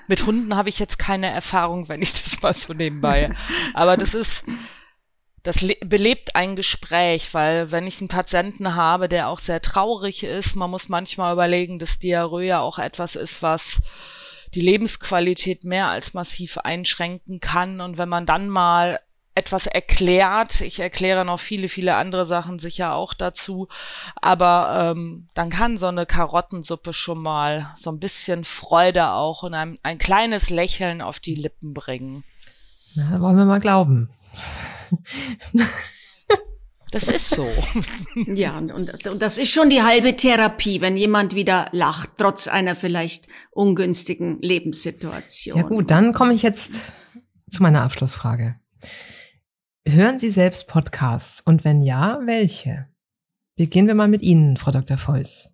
Mit 0.09 0.27
Hunden 0.27 0.55
habe 0.55 0.69
ich 0.69 0.79
jetzt 0.79 0.99
keine 0.99 1.31
Erfahrung, 1.31 1.89
wenn 1.89 2.03
ich 2.03 2.13
das 2.13 2.43
mal 2.43 2.53
so 2.53 2.75
nebenbei. 2.75 3.35
Aber 3.73 3.97
das 3.97 4.13
ist, 4.13 4.45
das 5.43 5.67
belebt 5.85 6.37
ein 6.37 6.55
Gespräch, 6.55 7.35
weil 7.35 7.73
wenn 7.73 7.87
ich 7.87 8.01
einen 8.01 8.09
Patienten 8.09 8.77
habe, 8.77 9.09
der 9.09 9.29
auch 9.29 9.41
sehr 9.41 9.61
traurig 9.61 10.23
ist, 10.23 10.55
man 10.55 10.71
muss 10.71 10.89
manchmal 10.89 11.33
überlegen, 11.33 11.79
dass 11.79 11.99
Diarrhoe 11.99 12.45
ja 12.45 12.61
auch 12.61 12.79
etwas 12.79 13.17
ist, 13.17 13.43
was 13.43 13.81
die 14.55 14.61
Lebensqualität 14.61 15.65
mehr 15.65 15.89
als 15.89 16.15
massiv 16.15 16.59
einschränken 16.59 17.41
kann. 17.41 17.81
Und 17.81 17.99
wenn 17.99 18.09
man 18.09 18.27
dann 18.27 18.49
mal 18.49 19.01
etwas 19.35 19.67
erklärt, 19.67 20.61
ich 20.61 20.79
erkläre 20.79 21.25
noch 21.25 21.41
viele, 21.41 21.69
viele 21.69 21.97
andere 21.97 22.27
Sachen 22.27 22.59
sicher 22.59 22.95
auch 22.95 23.15
dazu, 23.15 23.69
aber 24.21 24.93
ähm, 24.95 25.29
dann 25.35 25.49
kann 25.49 25.79
so 25.79 25.87
eine 25.87 26.05
Karottensuppe 26.05 26.93
schon 26.93 27.23
mal 27.23 27.73
so 27.75 27.91
ein 27.91 27.99
bisschen 27.99 28.45
Freude 28.45 29.13
auch 29.13 29.43
und 29.43 29.55
ein, 29.55 29.79
ein 29.83 29.99
kleines 29.99 30.51
Lächeln 30.51 31.01
auf 31.01 31.19
die 31.19 31.35
Lippen 31.35 31.73
bringen. 31.73 32.25
Na, 32.95 33.21
wollen 33.21 33.39
wir 33.39 33.47
mal 33.47 33.61
glauben. 33.61 34.11
Das 36.93 37.09
ist 37.09 37.31
so. 37.31 37.49
ja, 38.27 38.59
und, 38.59 38.71
und 38.71 39.23
das 39.23 39.39
ist 39.39 39.51
schon 39.51 39.71
die 39.71 39.81
halbe 39.81 40.15
Therapie, 40.15 40.83
wenn 40.83 40.97
jemand 40.99 41.35
wieder 41.35 41.69
lacht, 41.73 42.11
trotz 42.19 42.49
einer 42.49 42.75
vielleicht 42.75 43.29
ungünstigen 43.51 44.39
Lebenssituation. 44.43 45.57
Ja 45.57 45.63
gut, 45.63 45.91
dann 45.91 46.13
komme 46.13 46.35
ich 46.35 46.43
jetzt 46.43 46.81
zu 47.51 47.63
meiner 47.63 47.83
Abschlussfrage. 47.83 48.57
Hören 49.89 50.19
Sie 50.19 50.31
selbst 50.31 50.69
Podcasts 50.69 51.41
und 51.41 51.65
wenn 51.65 51.81
ja, 51.81 52.21
welche? 52.25 52.89
Beginnen 53.57 53.89
wir 53.89 53.95
mal 53.95 54.09
mit 54.09 54.23
Ihnen, 54.23 54.59
Frau 54.59 54.71
Dr. 54.71 54.99
Feuß. 54.99 55.52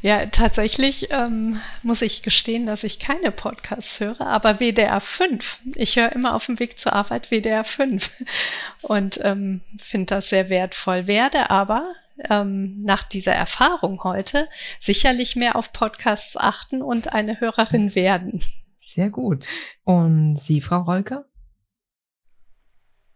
Ja, 0.00 0.26
tatsächlich 0.26 1.08
ähm, 1.10 1.60
muss 1.82 2.02
ich 2.02 2.22
gestehen, 2.22 2.66
dass 2.66 2.84
ich 2.84 2.98
keine 2.98 3.30
Podcasts 3.30 4.00
höre, 4.00 4.20
aber 4.20 4.60
WDR 4.60 5.00
5. 5.00 5.60
Ich 5.76 5.96
höre 5.96 6.12
immer 6.12 6.34
auf 6.34 6.46
dem 6.46 6.58
Weg 6.58 6.78
zur 6.78 6.92
Arbeit 6.92 7.30
WDR 7.30 7.64
5 7.64 8.10
und 8.82 9.20
ähm, 9.22 9.60
finde 9.78 10.14
das 10.14 10.30
sehr 10.30 10.48
wertvoll. 10.48 11.06
Werde 11.06 11.50
aber 11.50 11.94
ähm, 12.30 12.82
nach 12.82 13.02
dieser 13.02 13.34
Erfahrung 13.34 14.02
heute 14.04 14.48
sicherlich 14.78 15.36
mehr 15.36 15.56
auf 15.56 15.72
Podcasts 15.72 16.36
achten 16.36 16.82
und 16.82 17.12
eine 17.12 17.40
Hörerin 17.40 17.94
werden. 17.94 18.42
Sehr 18.76 19.10
gut. 19.10 19.46
Und 19.84 20.36
Sie, 20.36 20.60
Frau 20.60 20.80
Rolker? 20.82 21.24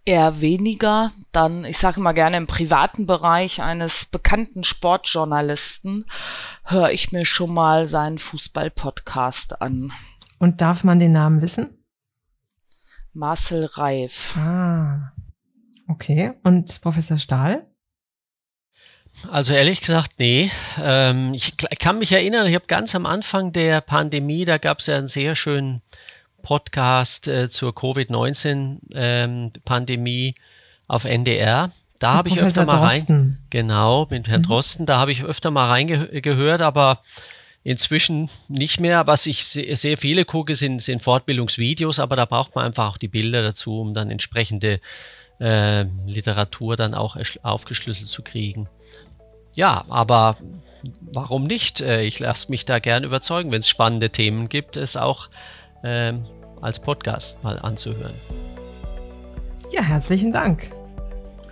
Eher 0.07 0.41
weniger. 0.41 1.13
Dann, 1.33 1.65
ich 1.65 1.77
sage 1.77 2.01
immer 2.01 2.15
gerne, 2.15 2.39
im 2.39 2.47
privaten 2.47 3.07
Bereich 3.07 3.61
eines 3.61 4.07
bekannten 4.07 4.65
Sportjournalisten 4.65 6.07
höre 6.65 6.91
ich 6.91 7.13
mir 7.13 7.25
schon 7.25 7.53
mal 7.53 7.87
seinen 7.87 8.19
Fußball-Podcast 8.19 9.61
an. 9.61 9.93
Und 10.39 10.61
darf 10.61 10.85
man 10.85 10.99
den 10.99 11.13
Namen 11.13 11.43
wissen? 11.43 11.85
Marcel 13.13 13.65
Reif. 13.65 14.35
Ah, 14.37 15.13
okay. 15.89 16.35
Und 16.45 16.81
Professor 16.81 17.19
Stahl? 17.19 17.63
Also 19.31 19.55
ehrlich 19.55 19.81
gesagt, 19.81 20.13
nee. 20.19 20.51
Ähm, 20.79 21.33
ich 21.33 21.57
kann 21.79 21.99
mich 21.99 22.13
erinnern, 22.13 22.47
ich 22.47 22.55
habe 22.55 22.67
ganz 22.67 22.95
am 22.95 23.07
Anfang 23.07 23.53
der 23.53 23.81
Pandemie, 23.81 24.45
da 24.45 24.59
gab 24.59 24.81
es 24.81 24.87
ja 24.87 24.99
einen 24.99 25.07
sehr 25.07 25.35
schönen 25.35 25.81
Podcast 26.43 27.29
äh, 27.29 27.49
zur 27.49 27.75
Covid-19-Pandemie 27.75 30.29
ähm, 30.29 30.35
auf 30.87 31.05
NDR. 31.05 31.73
Da 31.99 32.15
habe 32.15 32.29
ich 32.29 32.41
öfter 32.41 32.67
mal 32.67 32.79
rein. 32.79 33.39
Genau, 33.51 34.07
mit 34.11 34.29
Herrn 34.29 34.43
mhm. 34.43 34.47
Drosten, 34.47 34.87
da 34.87 34.99
habe 34.99 35.13
ich 35.13 35.25
öfter 35.25 35.51
mal 35.51 35.69
reingehört, 35.69 36.61
aber 36.61 37.01
inzwischen 37.65 38.29
nicht 38.49 38.81
mehr. 38.81 39.07
Was 39.07 39.27
ich 39.27 39.45
sehr 39.45 39.99
viele 39.99 40.25
gucke, 40.25 40.55
sind, 40.55 40.83
sind 40.83 41.03
Fortbildungsvideos, 41.03 41.99
aber 41.99 42.15
da 42.15 42.25
braucht 42.25 42.55
man 42.55 42.67
einfach 42.67 42.91
auch 42.91 42.99
die 42.99 43.09
Bilder 43.09 43.43
dazu, 43.43 43.81
um 43.81 43.95
dann 43.95 44.11
entsprechende 44.11 44.81
äh, 45.41 45.85
Literatur 46.07 46.77
dann 46.77 46.95
auch 46.95 47.17
aufgeschlüsselt 47.43 48.09
zu 48.09 48.23
kriegen. 48.23 48.69
Ja, 49.57 49.87
aber 49.89 50.37
warum 51.01 51.45
nicht? 51.45 51.81
Äh, 51.81 52.03
ich 52.03 52.21
lasse 52.21 52.51
mich 52.51 52.67
da 52.67 52.79
gern 52.79 53.05
überzeugen, 53.05 53.51
wenn 53.51 53.61
es 53.61 53.69
spannende 53.69 54.11
Themen 54.11 54.49
gibt, 54.49 54.77
es 54.77 54.97
auch 54.97 55.29
ähm, 55.87 56.23
als 56.61 56.81
Podcast 56.81 57.45
mal 57.45 57.59
anzuhören. 57.61 58.15
Ja, 59.71 59.83
herzlichen 59.83 60.33
Dank. 60.33 60.71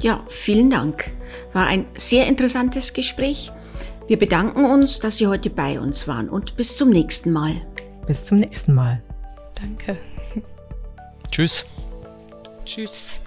Ja, 0.01 0.25
vielen 0.29 0.71
Dank. 0.71 1.13
War 1.53 1.69
ein 1.69 1.87
sehr 1.97 2.27
interessantes 2.27 2.93
Gespräch. 2.93 3.53
Wir 4.09 4.19
bedanken 4.19 4.65
uns, 4.65 4.99
dass 4.99 5.19
Sie 5.19 5.29
heute 5.29 5.51
bei 5.51 5.79
uns 5.79 6.09
waren 6.09 6.29
und 6.29 6.57
bis 6.57 6.77
zum 6.77 6.91
nächsten 6.91 7.33
Mal. 7.33 7.55
Bis 8.07 8.25
zum 8.25 8.41
nächsten 8.41 8.75
Mal. 8.75 9.03
Danke. 9.55 9.97
Tschüss. 11.31 11.65
Tschüss. 12.65 13.21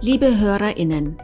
Liebe 0.00 0.38
Hörerinnen, 0.38 1.16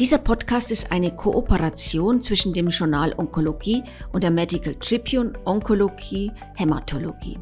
Dieser 0.00 0.18
Podcast 0.18 0.70
ist 0.70 0.92
eine 0.92 1.10
Kooperation 1.10 2.20
zwischen 2.20 2.52
dem 2.52 2.68
Journal 2.68 3.12
Onkologie 3.16 3.82
und 4.12 4.22
der 4.22 4.30
Medical 4.30 4.76
Tribune 4.76 5.32
Onkologie 5.44 6.30
Hämatologie. 6.54 7.36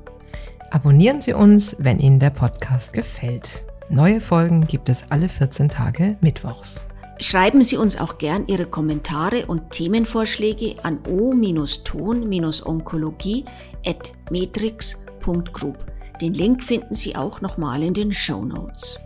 Abonnieren 0.70 1.20
Sie 1.20 1.34
uns, 1.34 1.76
wenn 1.78 1.98
Ihnen 1.98 2.18
der 2.18 2.30
Podcast 2.30 2.94
gefällt. 2.94 3.62
Neue 3.90 4.22
Folgen 4.22 4.66
gibt 4.66 4.88
es 4.88 5.10
alle 5.10 5.28
14 5.28 5.68
Tage 5.68 6.16
Mittwochs. 6.22 6.80
Schreiben 7.20 7.60
Sie 7.60 7.76
uns 7.76 7.98
auch 7.98 8.16
gern 8.16 8.46
Ihre 8.46 8.64
Kommentare 8.64 9.44
und 9.44 9.72
Themenvorschläge 9.72 10.76
an 10.82 11.00
o-ton-onkologie 11.06 13.44
at 13.84 14.14
matrix.group. 14.30 15.84
Den 16.22 16.32
Link 16.32 16.64
finden 16.64 16.94
Sie 16.94 17.16
auch 17.16 17.42
nochmal 17.42 17.82
in 17.82 17.92
den 17.92 18.12
Show 18.12 18.46
Notes. 18.46 18.98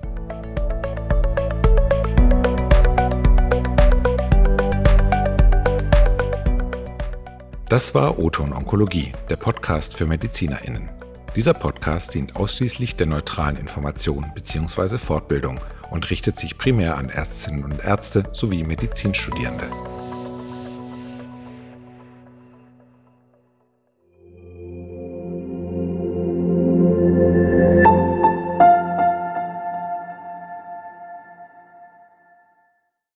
Das 7.71 7.95
war 7.95 8.19
Oton 8.19 8.53
Onkologie, 8.53 9.13
der 9.29 9.37
Podcast 9.37 9.97
für 9.97 10.05
MedizinerInnen. 10.05 10.89
Dieser 11.37 11.55
Podcast 11.55 12.15
dient 12.15 12.35
ausschließlich 12.35 12.97
der 12.97 13.07
neutralen 13.07 13.57
Information 13.57 14.27
bzw. 14.35 14.99
Fortbildung 14.99 15.61
und 15.89 16.11
richtet 16.11 16.37
sich 16.37 16.59
primär 16.59 16.99
an 16.99 17.11
Ärztinnen 17.11 17.63
und 17.63 17.85
Ärzte 17.85 18.25
sowie 18.33 18.65
Medizinstudierende. 18.65 19.69